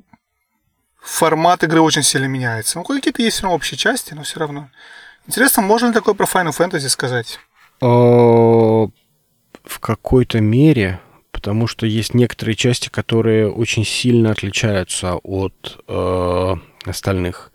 [1.00, 2.78] формат игры очень сильно меняется.
[2.78, 4.70] Ну, какие-то есть равно общие части, но все равно.
[5.30, 7.38] Интересно, можно ли такое про Final Fantasy сказать?
[7.80, 8.90] В
[9.78, 10.98] какой-то мере,
[11.30, 16.54] потому что есть некоторые части, которые очень сильно отличаются от э,
[16.84, 17.52] остальных.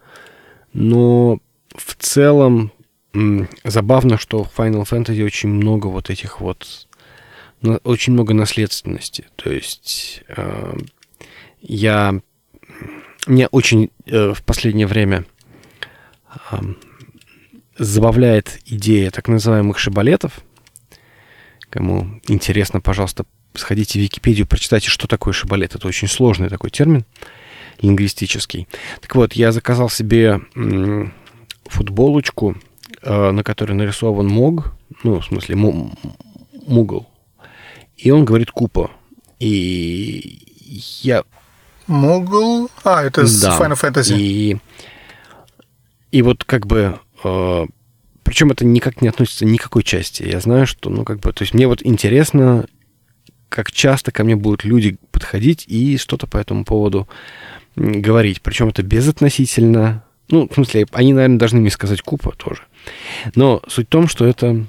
[0.72, 1.40] Но
[1.76, 2.72] в целом
[3.66, 6.88] забавно, что в Final Fantasy очень много вот этих вот
[7.84, 9.26] очень много наследственности.
[9.36, 10.78] То есть э,
[11.60, 12.22] я...
[13.28, 15.26] Меня очень э, в последнее время
[17.78, 20.42] забавляет идея так называемых шибалетов.
[21.70, 25.76] Кому интересно, пожалуйста, сходите в Википедию, прочитайте, что такое шибалет.
[25.76, 27.06] Это очень сложный такой термин
[27.82, 28.68] лингвистический.
[29.02, 30.42] Так вот, я заказал себе
[31.66, 32.56] футболочку,
[33.02, 34.74] э, на которой нарисован мог,
[35.04, 37.08] ну, в смысле, мугл.
[37.98, 38.92] И он говорит купа.
[39.40, 40.42] И
[41.02, 41.24] я...
[41.88, 42.70] Мугл?
[42.84, 43.60] А, это да.
[43.60, 44.16] Final Fantasy.
[44.18, 44.58] И,
[46.12, 47.00] и вот как бы...
[47.26, 47.66] Э,
[48.24, 50.24] причем это никак не относится ни к какой части.
[50.24, 51.34] Я знаю, что, ну, как бы...
[51.34, 52.66] То есть мне вот интересно,
[53.50, 57.08] как часто ко мне будут люди подходить и что-то по этому поводу
[57.76, 58.42] говорить.
[58.42, 60.04] Причем это безотносительно.
[60.30, 62.64] Ну, в смысле, они, наверное, должны мне сказать купа тоже.
[63.36, 64.66] Но суть в том, что это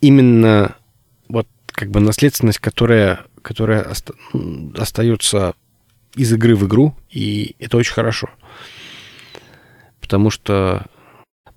[0.00, 0.76] именно
[1.28, 4.14] вот как бы наследственность, которая, которая оста-
[4.76, 5.54] остается
[6.16, 8.30] из игры в игру, и это очень хорошо.
[10.10, 10.86] Потому что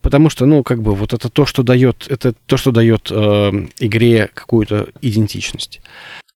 [0.04, 3.16] Потому что, ну, как бы вот это то, что дает, это то, что дает э,
[3.80, 5.82] игре какую-то идентичность.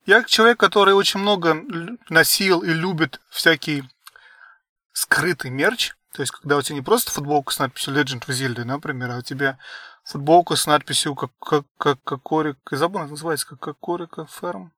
[0.06, 1.64] Я человек, который очень много
[2.10, 3.84] носил и любит всякий
[4.94, 5.96] скрытый мерч.
[6.14, 9.18] То есть, когда у тебя не просто футболка с надписью Legend of Zelda, например, а
[9.18, 9.60] у тебя
[10.06, 14.72] футболка с надписью как как как Кокорика, забыл, как называется, как Кокорика Ферм.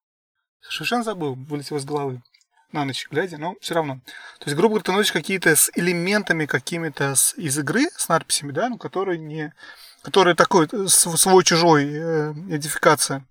[0.61, 2.23] Совершенно забыл, вылетел из головы
[2.71, 3.99] на ночь глядя, но все равно.
[4.39, 8.69] То есть, грубо говоря, ты носишь какие-то с элементами какими-то из игры, с надписями, да,
[8.69, 9.53] ну, которые не...
[10.01, 13.25] которые такой свой-чужой э, идентификация.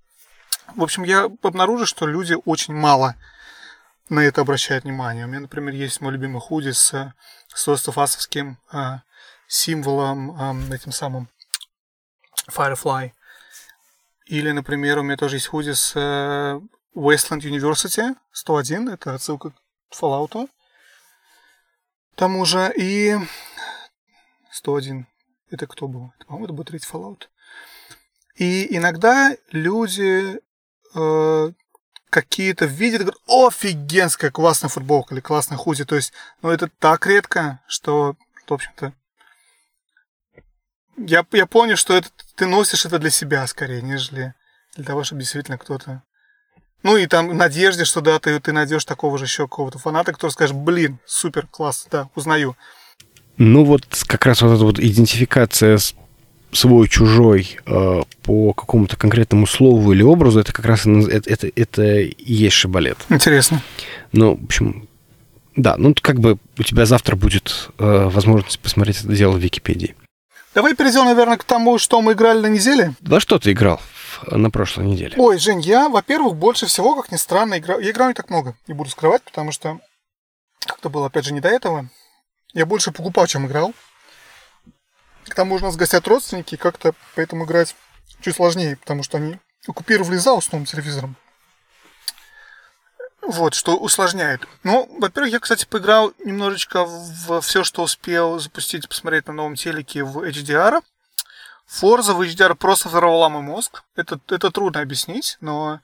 [0.74, 3.14] В общем, я обнаружил, что люди очень мало
[4.09, 5.24] на это обращают внимание.
[5.24, 7.12] У меня, например, есть мой любимый худи с,
[7.55, 8.99] с остафасовским э,
[9.47, 11.28] символом, э, этим самым
[12.51, 13.12] Firefly.
[14.26, 16.61] Или, например, у меня тоже есть худи с э,
[16.95, 19.55] Westland University 101, это отсылка к
[19.95, 20.49] Fallout.
[22.14, 23.16] Тому же и
[24.51, 25.07] 101.
[25.51, 26.12] Это кто был?
[26.16, 27.28] Это, по-моему, это был третий Fallout.
[28.36, 30.41] И иногда люди
[30.95, 31.53] э,
[32.11, 35.84] какие-то видят, говорят, офигенская классная футболка или классная худи.
[35.84, 36.12] То есть,
[36.43, 38.16] ну, это так редко, что,
[38.47, 38.93] в общем-то,
[40.97, 44.34] я, я понял, что это, ты носишь это для себя скорее, нежели
[44.74, 46.03] для того, чтобы действительно кто-то...
[46.83, 50.31] Ну и там надежде, что да, ты, ты найдешь такого же еще какого-то фаната, который
[50.31, 52.57] скажет, блин, супер, класс, да, узнаю.
[53.37, 55.95] Ну вот как раз вот эта вот идентификация с
[56.53, 62.33] свой-чужой э, по какому-то конкретному слову или образу, это как раз это, это, это и
[62.33, 62.99] есть шибалет.
[63.11, 63.62] Интересно.
[64.12, 64.89] Ну, в общем,
[65.57, 69.95] да, ну как бы у тебя завтра будет э, возможность посмотреть это дело в Википедии.
[70.55, 72.95] Давай перейдем, наверное, к тому, что мы играли на неделе.
[73.03, 73.81] Во что ты играл
[74.27, 75.14] на прошлой неделе?
[75.16, 77.79] Ой, Жень, я, во-первых, больше всего, как ни странно, играл.
[77.81, 79.81] Я играл не так много, не буду скрывать, потому что
[80.61, 81.89] как-то было, опять же, не до этого.
[82.53, 83.75] Я больше покупал, чем играл.
[85.25, 87.77] К тому же у нас гостят родственники, и как-то поэтому играть
[88.21, 91.16] чуть сложнее, потому что они оккупировали зал с новым телевизором.
[93.21, 94.49] Вот, что усложняет.
[94.62, 100.03] Ну, во-первых, я, кстати, поиграл немножечко в все, что успел запустить, посмотреть на новом телеке
[100.03, 100.81] в HDR.
[101.69, 103.85] Forza в HDR просто взорвала мой мозг.
[103.95, 105.81] Это, это трудно объяснить, но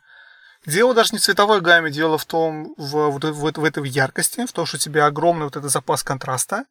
[0.64, 4.46] дело даже не в цветовой гамме, дело в том, в, в, в, в этой яркости,
[4.46, 6.64] в том, что у тебя огромный вот этот запас контраста,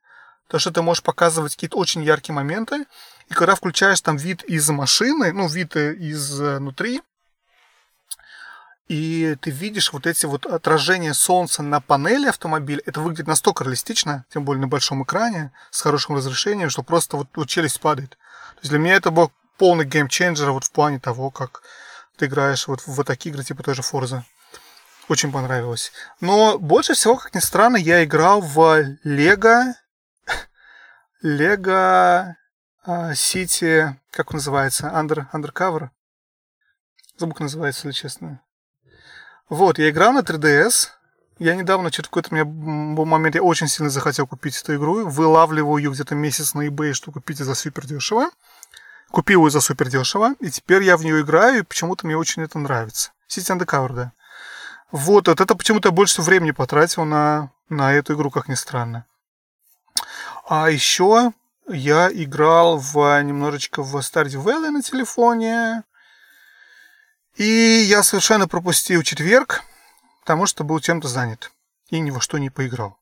[0.48, 2.86] то, что ты можешь показывать какие-то очень яркие моменты,
[3.30, 7.02] и когда включаешь там вид из машины, ну, вид э, изнутри,
[8.94, 14.24] и ты видишь вот эти вот отражения солнца на панели автомобиля, это выглядит настолько реалистично,
[14.32, 18.12] тем более на большом экране, с хорошим разрешением, что просто вот, вот челюсть падает.
[18.12, 21.64] То есть для меня это был полный геймченджер вот в плане того, как
[22.18, 24.22] ты играешь вот в вот такие игры, типа тоже Forza.
[25.10, 25.92] Очень понравилось.
[26.22, 29.74] Но больше всего, как ни странно, я играл в Лего
[31.24, 32.38] Лего
[33.16, 34.92] Сити, как он называется?
[34.94, 35.90] Under, Undercover?
[37.18, 38.43] Забыл, как называется, если честно.
[39.50, 40.90] Вот, я играл на 3DS.
[41.40, 45.08] Я недавно, что-то какой-то меня момент, я очень сильно захотел купить эту игру.
[45.08, 48.30] Вылавливаю ее где-то месяц на eBay, чтобы купить ее за супер дешево.
[49.12, 52.42] Купил ее за супер дешево, и теперь я в нее играю, и почему-то мне очень
[52.42, 53.12] это нравится.
[53.30, 54.12] City Undercover, да.
[54.92, 59.06] Вот, вот это почему-то больше времени потратил на, на эту игру, как ни странно.
[60.48, 61.34] А еще
[61.68, 65.84] я играл в немножечко в Stardew Valley на телефоне.
[67.38, 69.64] И я совершенно пропустил четверг,
[70.22, 71.52] потому что был чем-то занят.
[71.90, 72.98] И ни во что не поиграл.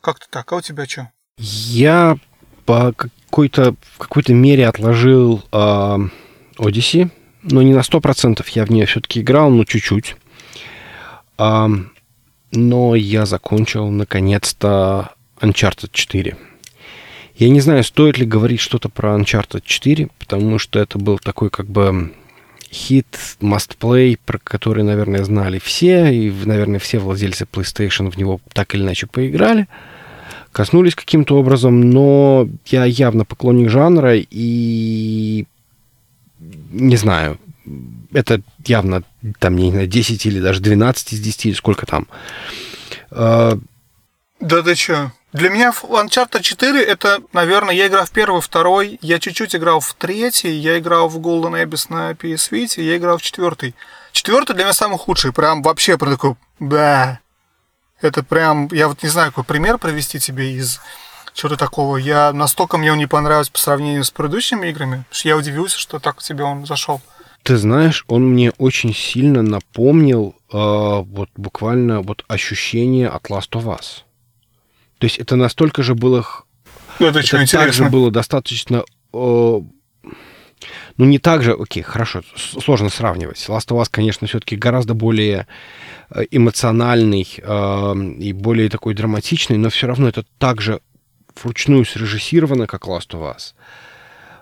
[0.00, 0.52] Как-то так.
[0.52, 1.10] А у тебя что?
[1.38, 2.18] Я
[2.66, 5.98] по какой-то, в какой-то мере отложил э,
[6.58, 7.10] Odyssey.
[7.42, 8.44] Но не на 100%.
[8.52, 10.16] Я в нее все-таки играл, но чуть-чуть.
[11.38, 11.70] А,
[12.52, 16.36] но я закончил, наконец-то, Uncharted 4.
[17.36, 21.48] Я не знаю, стоит ли говорить что-то про Uncharted 4, потому что это был такой
[21.48, 22.12] как бы
[22.72, 28.40] хит, must play, про который, наверное, знали все, и, наверное, все владельцы PlayStation в него
[28.52, 29.66] так или иначе поиграли,
[30.52, 35.46] коснулись каким-то образом, но я явно поклонник жанра, и
[36.70, 37.38] не знаю,
[38.12, 39.02] это явно
[39.38, 42.06] там, не знаю, 10 или даже 12 из 10, сколько там.
[43.10, 43.58] А,
[44.40, 45.12] да ты чё?
[45.32, 49.94] Для меня Uncharted 4 это, наверное, я играл в первый, второй, я чуть-чуть играл в
[49.94, 53.76] третий, я играл в Golden Abyss на PS Vita, я играл в четвертый.
[54.10, 57.20] Четвертый для меня самый худший, прям вообще прям такой, да.
[58.00, 60.80] Это прям, я вот не знаю, какой пример провести тебе из
[61.32, 61.96] чего-то такого.
[61.96, 66.00] Я настолько мне он не понравился по сравнению с предыдущими играми, что я удивился, что
[66.00, 67.00] так тебе он зашел.
[67.44, 73.64] Ты знаешь, он мне очень сильно напомнил э, вот буквально вот ощущение от Last of
[73.64, 74.02] Us.
[75.00, 76.26] То есть это настолько же было...
[76.98, 78.84] Ну, это, это также было достаточно...
[79.14, 79.60] Э,
[80.98, 81.56] ну, не так же...
[81.58, 83.42] Окей, хорошо, сложно сравнивать.
[83.48, 85.46] Last of Us, конечно, все-таки гораздо более
[86.10, 90.82] э, эмоциональный э, и более такой драматичный, но все равно это также
[91.42, 93.54] вручную срежиссировано, как Last of Us.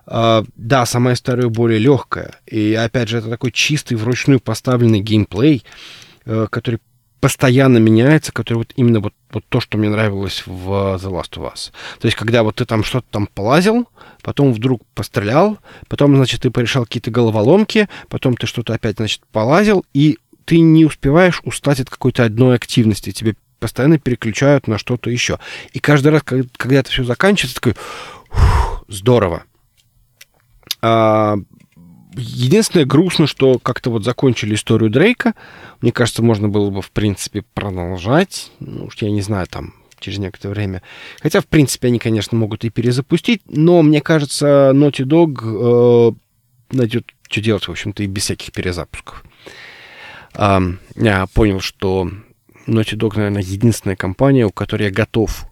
[0.07, 2.41] Uh, да, сама история более легкая.
[2.47, 5.65] И опять же, это такой чистый, вручную поставленный геймплей,
[6.25, 6.81] uh, который
[7.21, 11.53] постоянно меняется, который вот именно вот, вот то, что мне нравилось в The Last of
[11.53, 11.73] Us.
[12.01, 13.89] То есть, когда вот ты там что-то там полазил,
[14.23, 15.59] потом вдруг пострелял,
[15.89, 20.85] потом, значит, ты порешал какие-то головоломки, потом ты что-то опять, значит, полазил, и ты не
[20.85, 23.12] успеваешь устать от какой-то одной активности.
[23.12, 25.39] Тебе постоянно переключают на что-то еще.
[25.73, 27.75] И каждый раз, когда это все заканчивается, такой,
[28.87, 29.43] здорово.
[30.81, 31.37] А,
[32.19, 35.35] Единственное, грустно, что как-то вот закончили историю Дрейка.
[35.81, 38.53] Мне кажется, можно было бы, в принципе, продолжать.
[38.61, 40.83] Ну, уж я не знаю, там, через некоторое время.
[41.21, 47.07] Хотя, в принципе, они, конечно, могут и перезапустить, но, мне кажется, Naughty Dog э, найдет,
[47.29, 49.25] что делать, в общем-то, и без всяких перезапусков.
[50.35, 50.61] Э,
[50.97, 52.11] я понял, что
[52.66, 55.47] Naughty Dog, наверное, единственная компания, у которой я готов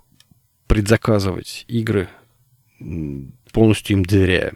[0.66, 2.08] предзаказывать игры,
[3.52, 4.52] полностью им доверяя.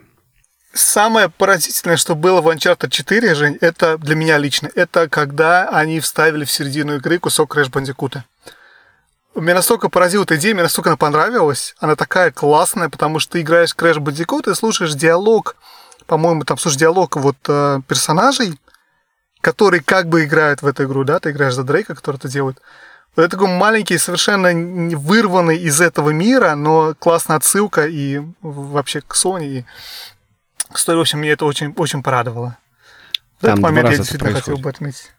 [0.72, 5.98] Самое поразительное, что было в Uncharted 4, Жень, это для меня лично, это когда они
[5.98, 8.20] вставили в середину игры кусок Crash Bandicoot.
[9.34, 11.74] Меня настолько поразила эта идея, мне настолько она понравилась.
[11.80, 15.56] Она такая классная, потому что ты играешь Crash Bandicoot и слушаешь диалог,
[16.06, 18.58] по-моему, там слушаешь диалог вот э, персонажей,
[19.40, 22.60] которые как бы играют в эту игру, да, ты играешь за Дрейка, который это делает.
[23.16, 24.52] Вот это такой маленький, совершенно
[24.96, 29.46] вырванный из этого мира, но классная отсылка и вообще к Sony.
[29.46, 29.64] И
[30.74, 32.58] что, в общем, меня это очень, очень порадовало.
[33.40, 35.10] В этот момент я действительно хотел бы отметить.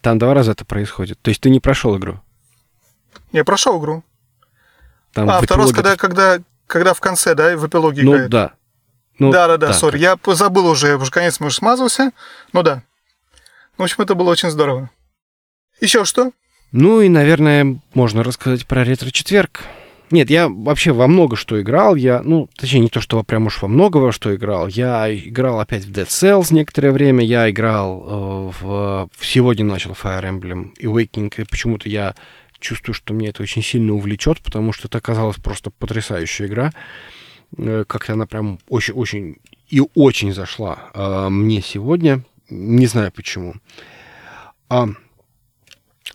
[0.00, 1.20] Там два раза это происходит.
[1.22, 2.20] То есть ты не прошел игру?
[3.32, 4.04] Я прошел игру.
[5.12, 8.30] Там а, второй раз, когда, когда, когда в конце, да, в эпилоге ну, играет.
[8.30, 8.52] Да.
[9.18, 9.98] Ну, да, да, да, сори.
[9.98, 12.10] Я забыл уже, уже конец мы уже смазался.
[12.52, 12.82] Ну да.
[13.76, 14.90] В общем, это было очень здорово.
[15.80, 16.32] Еще что?
[16.72, 19.62] Ну и, наверное, можно рассказать про ретро-четверг.
[20.10, 21.94] Нет, я вообще во много что играл.
[21.96, 24.68] Я, ну, точнее, не то, что прям уж во много во что играл.
[24.68, 27.24] Я играл опять в Dead Cells некоторое время.
[27.24, 29.10] Я играл э, в...
[29.20, 31.32] Сегодня начал Fire Emblem Awakening.
[31.38, 32.14] И почему-то я
[32.60, 36.72] чувствую, что мне это очень сильно увлечет, потому что это оказалась просто потрясающая игра.
[37.56, 39.38] Э, как-то она прям очень-очень
[39.68, 42.22] и очень зашла э, мне сегодня.
[42.50, 43.54] Не знаю почему.
[44.68, 44.88] А,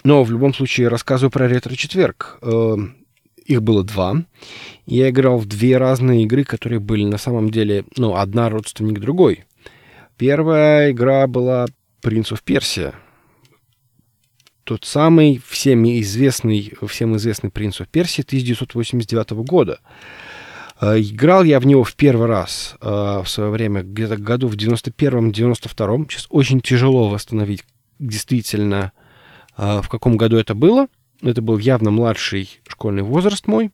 [0.04, 2.40] но в любом случае рассказываю про ретро-четверг.
[2.42, 2.76] Э,
[3.50, 4.24] их было два.
[4.86, 9.46] Я играл в две разные игры, которые были на самом деле, ну, одна родственник другой.
[10.18, 11.66] Первая игра была
[12.02, 12.94] «Принц of Персия».
[14.64, 19.80] Тот самый всем известный, всем известный «Принц of Персия» 1989 года.
[20.80, 24.56] Э, играл я в него в первый раз э, в свое время, где-то году в
[24.56, 26.06] 91-92.
[26.12, 27.64] Сейчас очень тяжело восстановить
[27.98, 28.92] действительно,
[29.58, 30.88] э, в каком году это было–
[31.22, 33.72] это был явно младший школьный возраст мой.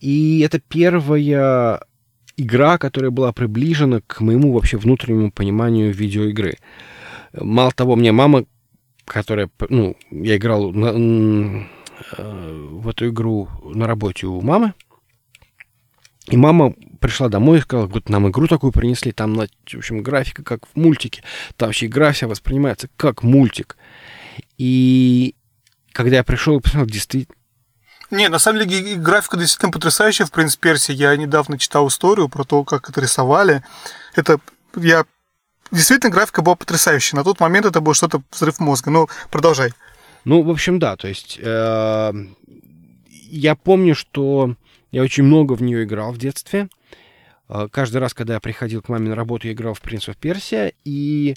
[0.00, 1.82] И это первая
[2.38, 6.56] игра, которая была приближена к моему вообще внутреннему пониманию видеоигры.
[7.34, 8.46] Мало того, мне мама,
[9.04, 11.66] которая, ну, я играл на,
[12.16, 14.72] э, в эту игру на работе у мамы,
[16.28, 20.42] и мама пришла домой и сказала, вот нам игру такую принесли, там, в общем, графика
[20.42, 21.22] как в мультике,
[21.56, 23.76] там вообще игра вся воспринимается как мультик.
[24.56, 25.34] И
[25.92, 27.36] когда я пришел и посмотрел, действительно...
[28.10, 30.92] Не, на самом деле графика действительно потрясающая в «Принц Перси».
[30.92, 33.64] Я недавно читал историю про то, как это рисовали.
[34.14, 34.38] Это
[34.76, 35.06] я
[35.70, 37.16] действительно графика была потрясающая.
[37.16, 38.90] На тот момент это был что-то взрыв мозга.
[38.90, 39.72] Ну, продолжай.
[40.24, 42.12] Ну, в общем, да, то есть э,
[43.30, 44.56] я помню, что
[44.90, 46.68] я очень много в нее играл в детстве.
[47.48, 50.16] Э, каждый раз, когда я приходил к маме на работу, я играл в «Принц of
[50.20, 51.36] Персия», и э,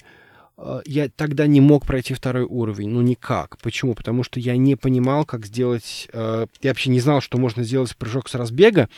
[0.86, 3.58] я тогда не мог пройти второй уровень, ну никак.
[3.58, 3.94] Почему?
[3.94, 6.08] Потому что я не понимал, как сделать...
[6.12, 8.88] Э, я вообще не знал, что можно сделать прыжок с разбега,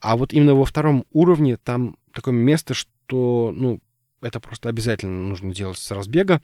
[0.00, 3.80] а вот именно во втором уровне там такое место, что, ну,
[4.22, 6.40] это просто обязательно нужно делать с разбега.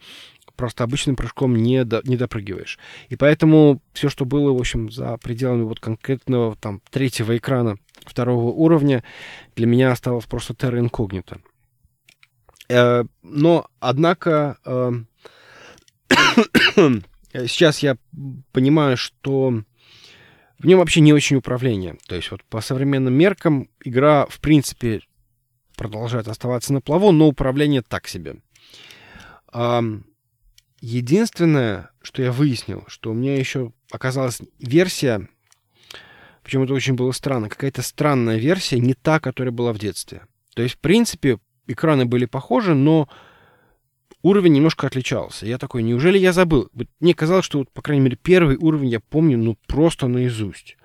[0.55, 2.77] Просто обычным прыжком не, до, не допрыгиваешь.
[3.09, 8.51] И поэтому все, что было, в общем, за пределами вот конкретного там третьего экрана второго
[8.51, 9.03] уровня,
[9.55, 11.41] для меня осталось просто терра инкогнито.
[12.73, 14.91] Э, но, однако, э,
[17.47, 17.97] сейчас я
[18.51, 19.61] понимаю, что
[20.57, 21.97] в нем вообще не очень управление.
[22.07, 25.01] То есть вот по современным меркам игра, в принципе,
[25.77, 28.37] продолжает оставаться на плаву, но управление так себе.
[30.79, 35.29] Единственное, что я выяснил, что у меня еще оказалась версия,
[36.43, 40.25] почему это очень было странно, какая-то странная версия, не та, которая была в детстве.
[40.55, 43.07] То есть, в принципе, экраны были похожи, но
[44.23, 45.45] уровень немножко отличался.
[45.45, 46.69] Я такой, неужели я забыл?
[46.99, 50.77] Мне казалось, что, вот, по крайней мере, первый уровень я помню, ну, просто наизусть.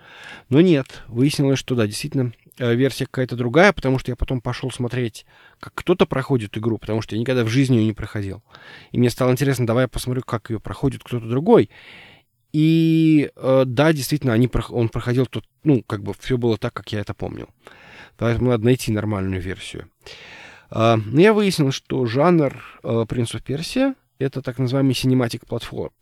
[0.48, 4.70] Но нет, выяснилось, что да, действительно, э, версия какая-то другая, потому что я потом пошел
[4.70, 5.24] смотреть,
[5.60, 8.42] как кто-то проходит игру, потому что я никогда в жизни ее не проходил.
[8.90, 11.70] И мне стало интересно, давай я посмотрю, как ее проходит кто-то другой.
[12.52, 16.90] И э, да, действительно, они, он проходил тут, ну, как бы все было так, как
[16.92, 17.48] я это помнил.
[18.16, 19.88] Поэтому надо найти нормальную версию.
[20.70, 22.62] А, но я выяснил, что жанр
[23.08, 25.46] «Принц of Персия»— это так называемый cinematic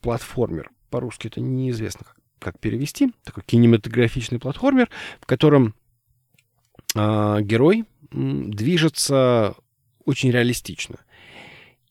[0.01, 0.71] платформер.
[0.91, 2.07] По-русски это неизвестно,
[2.39, 3.13] как, перевести.
[3.25, 4.89] Такой кинематографичный платформер,
[5.21, 5.75] в котором
[6.95, 9.55] э, герой движется
[10.05, 10.97] очень реалистично.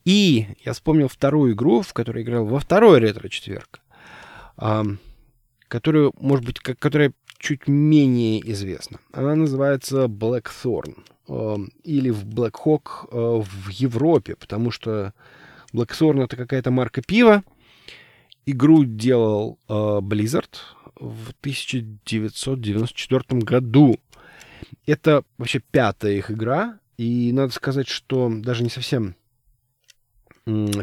[0.05, 3.81] И я вспомнил вторую игру, в которой играл во второй ретро-четверг,
[4.57, 4.83] э,
[5.67, 8.99] которую, может быть, которая чуть менее известна.
[9.11, 11.03] Она называется Blackthorn.
[11.27, 15.15] Эм, или в Black Hawk э, в Европе, потому что
[15.73, 17.43] Blackthorn это какая-то марка пива.
[18.45, 20.55] Игру делал э, Blizzard
[20.95, 23.99] в 1994 году.
[24.85, 29.15] Это вообще пятая их игра, и надо сказать, что даже не совсем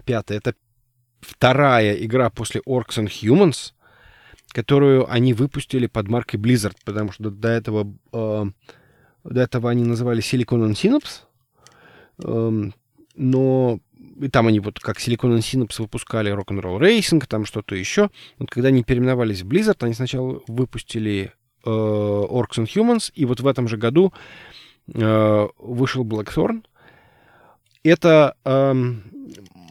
[0.04, 0.56] пятая, это
[1.20, 3.74] вторая игра после Orcs and Humans,
[4.48, 8.46] которую они выпустили под маркой Blizzard, потому что до этого э,
[9.24, 11.22] до этого они называли Silicon and Synapse,
[12.24, 12.74] эм,
[13.14, 13.80] но
[14.20, 18.10] и там они вот как Silicon and Synapse выпускали Rock'n'Roll Racing, там что-то еще.
[18.38, 21.32] Вот когда они переименовались в Blizzard, они сначала выпустили
[21.64, 24.12] э, Orcs and Humans, и вот в этом же году
[24.94, 26.64] э, вышел Blackthorn.
[27.84, 28.74] Это э,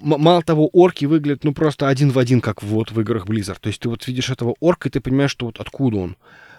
[0.01, 3.59] мало того, орки выглядят ну просто один в один, как вот в играх Blizzard.
[3.59, 6.17] То есть ты вот видишь этого орка, и ты понимаешь, что вот откуда он.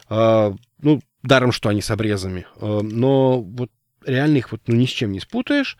[0.08, 2.46] Э, ну, Даром, что они с обрезами.
[2.56, 3.70] Э, но вот
[4.04, 5.76] реально их вот ну, ни с чем не спутаешь.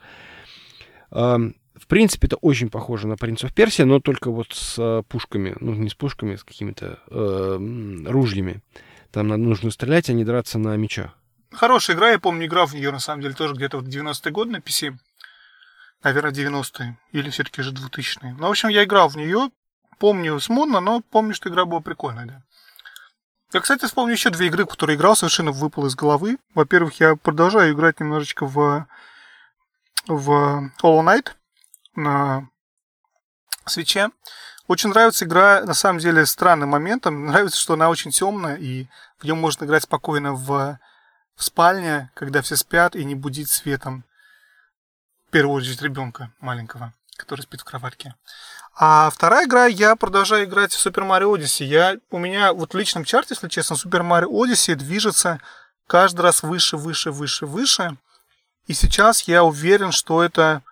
[1.11, 1.37] Э,
[1.75, 5.55] в принципе, это очень похоже на «Принцев Персия», но только вот с э, пушками.
[5.59, 8.61] Ну, не с пушками, с какими-то э, ружьями.
[9.11, 11.17] Там нужно стрелять, а не драться на мечах.
[11.51, 14.51] Хорошая игра, я помню, играл в нее, на самом деле, тоже где-то в 90-е годы
[14.51, 14.95] на PC.
[16.03, 16.97] Наверное, 90-е.
[17.11, 18.35] Или все-таки же 2000-е.
[18.39, 19.49] Ну, в общем, я играл в нее.
[19.99, 22.42] Помню смутно, но помню, что игра была прикольная, да.
[23.53, 26.39] Я, кстати, вспомню еще две игры, которые играл, совершенно выпал из головы.
[26.55, 28.87] Во-первых, я продолжаю играть немножечко в,
[30.07, 31.33] в Hollow Knight
[31.95, 32.49] на
[33.67, 34.09] свече.
[34.67, 37.27] Очень нравится игра, на самом деле, странным моментом.
[37.27, 38.87] Нравится, что она очень темная, и
[39.19, 40.79] в нее можно играть спокойно в,
[41.35, 44.03] в спальне, когда все спят, и не будить светом,
[45.27, 48.15] в первую очередь, ребенка маленького, который спит в кроватке.
[48.75, 51.65] А вторая игра, я продолжаю играть в Super Mario Odyssey.
[51.65, 55.39] Я, у меня вот в личном чарте, если честно, Super Mario Odyssey движется
[55.85, 57.97] каждый раз выше, выше, выше, выше.
[58.65, 60.63] И сейчас я уверен, что это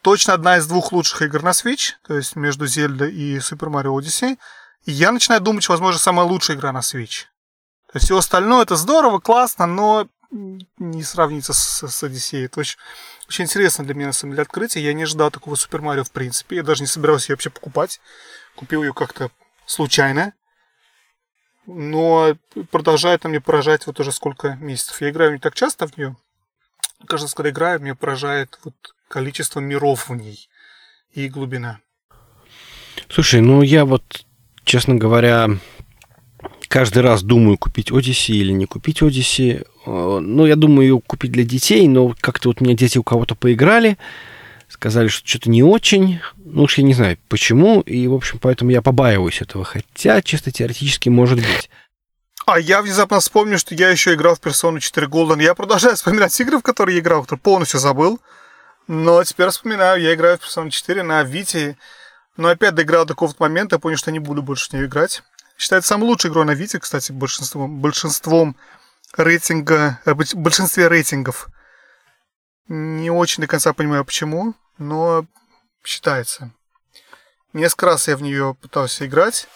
[0.00, 3.98] точно одна из двух лучших игр на Switch, то есть между Zelda и Super Mario
[3.98, 4.38] Odyssey.
[4.86, 7.24] И я начинаю думать, что, возможно, самая лучшая игра на Switch.
[7.88, 12.46] То есть все остальное это здорово, классно, но не сравнится с, с Odyssey.
[12.46, 12.78] Это очень,
[13.28, 14.84] очень интересно для меня, на самом деле, открытие.
[14.84, 16.56] Я не ожидал такого Супер Марио, в принципе.
[16.56, 18.00] Я даже не собирался ее вообще покупать.
[18.54, 19.30] Купил ее как-то
[19.66, 20.32] случайно.
[21.66, 22.34] Но
[22.70, 25.00] продолжает она мне поражать вот уже сколько месяцев.
[25.02, 26.16] Я играю не так часто в нее.
[27.06, 28.74] Каждый раз, когда играю, меня поражает вот
[29.08, 30.48] количество миров в ней
[31.12, 31.80] и глубина.
[33.10, 34.24] Слушай, ну я вот,
[34.64, 35.50] честно говоря,
[36.68, 39.66] каждый раз думаю, купить Odyssey или не купить Odyssey.
[39.88, 43.02] Э, ну, я думаю ее купить для детей, но как-то вот у меня дети у
[43.02, 43.96] кого-то поиграли,
[44.68, 46.20] сказали, что что-то не очень.
[46.36, 47.80] Ну уж я не знаю почему.
[47.80, 49.64] И, в общем, поэтому я побаиваюсь этого.
[49.64, 51.70] Хотя, чисто теоретически, может быть.
[52.46, 55.42] А я внезапно вспомню, что я еще играл в Persona 4 Golden.
[55.42, 58.20] Я продолжаю вспоминать игры, в которые я играл, которые полностью забыл.
[58.86, 61.76] Но теперь вспоминаю, я играю в Persona 4 на Vita.
[62.36, 65.22] Но опять доиграл до какого-то момента, я понял, что не буду больше в нее играть.
[65.58, 68.54] Считается самой лучшей игрой на Vita, кстати, большинством, большинством
[69.16, 71.48] рейтинга, э, в большинстве рейтингов.
[72.68, 75.26] Не очень до конца понимаю, почему, но
[75.82, 76.52] считается.
[77.52, 79.48] Несколько раз я в нее пытался играть.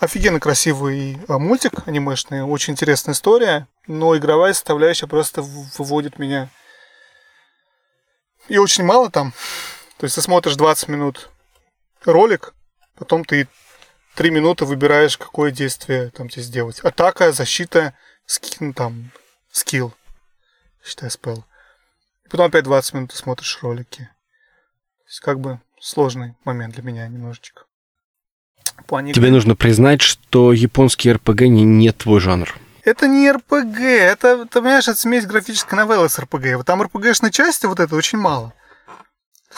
[0.00, 6.50] Офигенно красивый а, мультик анимешный, очень интересная история, но игровая составляющая просто выводит меня.
[8.48, 9.32] И очень мало там.
[9.98, 11.30] То есть ты смотришь 20 минут
[12.04, 12.54] ролик,
[12.96, 13.48] потом ты
[14.14, 16.80] 3 минуты выбираешь, какое действие там тебе сделать.
[16.80, 17.94] Атака, защита,
[18.28, 19.10] скин, там,
[19.50, 19.92] скилл,
[20.84, 21.44] считай, спел.
[22.24, 24.02] И потом опять 20 минут ты смотришь ролики.
[24.02, 27.64] То есть как бы сложный момент для меня немножечко
[28.88, 29.12] плане...
[29.12, 32.52] Тебе нужно признать, что японский РПГ не, не твой жанр.
[32.82, 36.56] Это не РПГ, это, ты понимаешь, это смесь графической новеллы с РПГ.
[36.56, 38.54] Вот там РПГшной части вот это очень мало.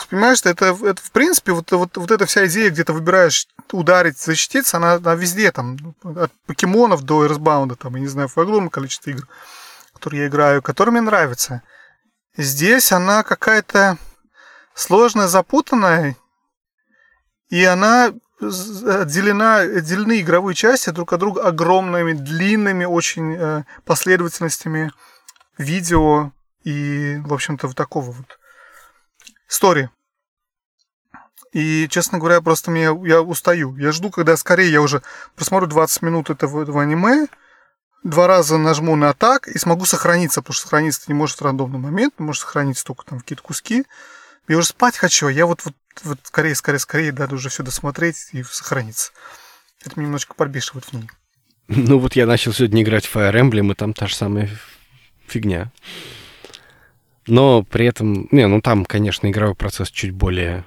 [0.09, 4.17] Понимаешь, это, это в принципе, вот, вот, вот эта вся идея, где ты выбираешь ударить,
[4.17, 8.69] защититься, она, она везде, там, от покемонов до эрсбаунда, там, я не знаю, в огромное
[8.69, 9.27] количество игр,
[9.93, 11.61] которые я играю, которые мне нравятся.
[12.37, 13.97] Здесь она какая-то
[14.73, 16.15] сложная, запутанная,
[17.49, 24.91] и она отделена, отделены игровые части друг от друга огромными, длинными очень э, последовательностями
[25.57, 26.31] видео
[26.63, 28.39] и, в общем-то, вот такого вот
[29.51, 29.89] истории.
[31.53, 33.75] И, честно говоря, просто мне, я устаю.
[33.75, 35.01] Я жду, когда скорее я уже
[35.35, 37.27] посмотрю 20 минут этого, этого аниме,
[38.03, 41.79] два раза нажму на так и смогу сохраниться, потому что сохраниться не может в рандомный
[41.79, 43.85] момент, может сохраниться только там какие-то куски.
[44.47, 47.63] Я уже спать хочу, а я вот, вот вот скорее, скорее, скорее, надо уже все
[47.63, 49.11] досмотреть и сохраниться.
[49.83, 51.09] Это меня немножко подбешивает в ней.
[51.67, 54.49] Ну вот я начал сегодня играть в Fire Emblem, и там та же самая
[55.27, 55.71] фигня.
[57.31, 60.65] Но при этом, не, ну там, конечно, игровой процесс чуть более,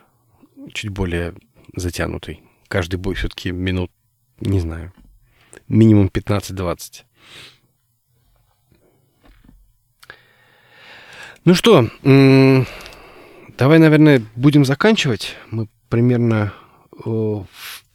[0.73, 1.35] чуть более
[1.77, 2.41] затянутый.
[2.69, 3.91] Каждый бой все-таки минут,
[4.41, 4.95] не знаю,
[5.69, 7.03] минимум 15-20.
[11.45, 11.91] Ну что,
[13.59, 15.37] Давай, наверное, будем заканчивать.
[15.51, 16.55] Мы примерно
[17.05, 17.45] о,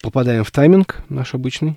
[0.00, 1.76] попадаем в тайминг наш обычный.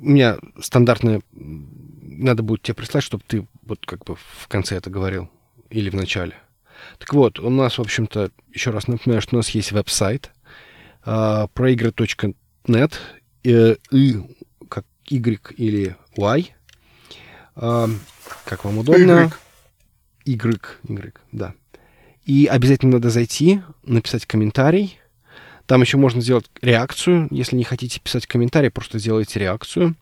[0.00, 1.22] У меня стандартная...
[1.32, 5.30] Надо будет тебе прислать, чтобы ты вот как бы в конце это говорил.
[5.70, 6.34] Или в начале.
[6.98, 10.30] Так вот, у нас, в общем-то, еще раз напоминаю, что у нас есть веб-сайт
[11.04, 13.00] э, проигры.нет,
[13.44, 14.16] э, и
[14.68, 16.54] как Y или Y,
[17.54, 19.32] как вам удобно.
[20.24, 20.40] Y.
[20.84, 21.54] Y, да.
[22.24, 24.98] И обязательно надо зайти, написать комментарий.
[25.68, 27.28] Там еще можно сделать реакцию.
[27.30, 29.96] Если не хотите писать комментарий, просто сделайте реакцию.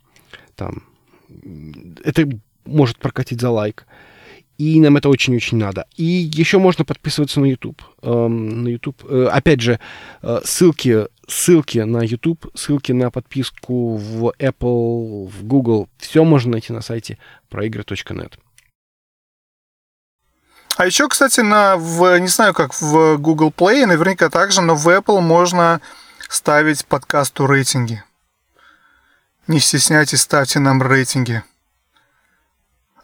[0.54, 0.84] Там.
[2.04, 2.28] Это
[2.64, 3.84] может прокатить за лайк.
[4.58, 5.86] И нам это очень-очень надо.
[5.96, 7.82] И еще можно подписываться на YouTube.
[8.02, 9.04] Эм, на YouTube.
[9.08, 9.80] Э, опять же,
[10.22, 15.88] э, ссылки, ссылки на YouTube, ссылки на подписку в Apple, в Google.
[15.98, 17.18] Все можно найти на сайте
[17.48, 18.38] проигры.нет.
[20.76, 24.86] А еще, кстати, на, в, не знаю, как в Google Play, наверняка также, но в
[24.88, 25.80] Apple можно
[26.28, 28.04] ставить подкасту рейтинги.
[29.46, 31.42] Не стесняйтесь, ставьте нам рейтинги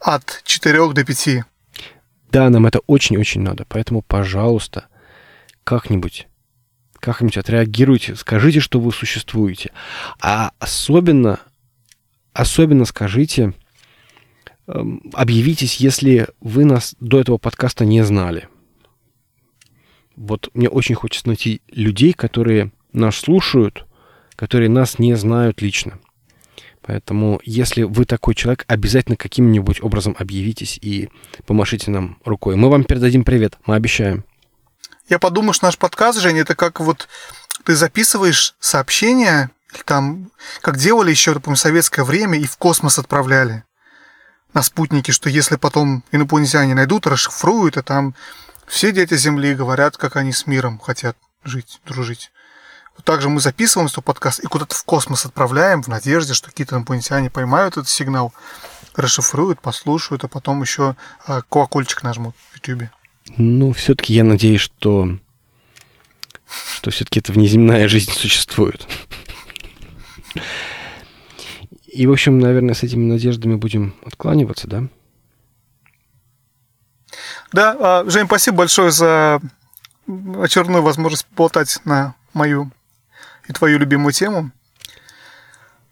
[0.00, 1.44] от 4 до 5.
[2.30, 3.64] Да, нам это очень-очень надо.
[3.68, 4.86] Поэтому, пожалуйста,
[5.64, 6.28] как-нибудь
[7.00, 9.72] как-нибудь отреагируйте, скажите, что вы существуете.
[10.20, 11.40] А особенно,
[12.32, 13.54] особенно скажите,
[15.12, 18.48] объявитесь, если вы нас до этого подкаста не знали.
[20.16, 23.86] Вот мне очень хочется найти людей, которые нас слушают,
[24.36, 25.98] которые нас не знают лично.
[26.82, 31.08] Поэтому, если вы такой человек, обязательно каким-нибудь образом объявитесь и
[31.46, 32.56] помашите нам рукой.
[32.56, 34.24] Мы вам передадим привет, мы обещаем.
[35.08, 37.08] Я подумал, что наш подкаст, Женя, это как вот
[37.64, 39.50] ты записываешь сообщения,
[39.84, 40.30] там,
[40.60, 43.64] как делали еще, помню, советское время, и в космос отправляли
[44.54, 48.14] на спутники, что если потом инопланетяне найдут, расшифруют, и там
[48.66, 52.30] все дети Земли говорят, как они с миром хотят жить, дружить.
[53.04, 57.30] Также мы записываем свой подкаст и куда-то в космос отправляем в надежде, что какие-то инопланетяне
[57.30, 58.32] поймают этот сигнал,
[58.94, 60.94] расшифруют, послушают, а потом еще
[61.26, 62.90] а, колокольчик нажмут в YouTube.
[63.36, 65.18] Ну, все-таки я надеюсь, что,
[66.76, 68.86] что все-таки эта внеземная жизнь существует.
[71.92, 74.84] И, в общем, наверное, с этими надеждами будем откланиваться, да?
[77.52, 79.40] Да, а, Жень, спасибо большое за
[80.40, 82.70] очередную возможность болтать на мою
[83.46, 84.50] и твою любимую тему.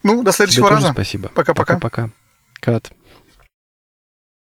[0.02, 0.92] Ну, до следующего Тебе раза.
[0.92, 1.28] спасибо.
[1.28, 1.74] Пока-пока.
[1.74, 2.10] Пока-пока.
[2.54, 2.92] Кат.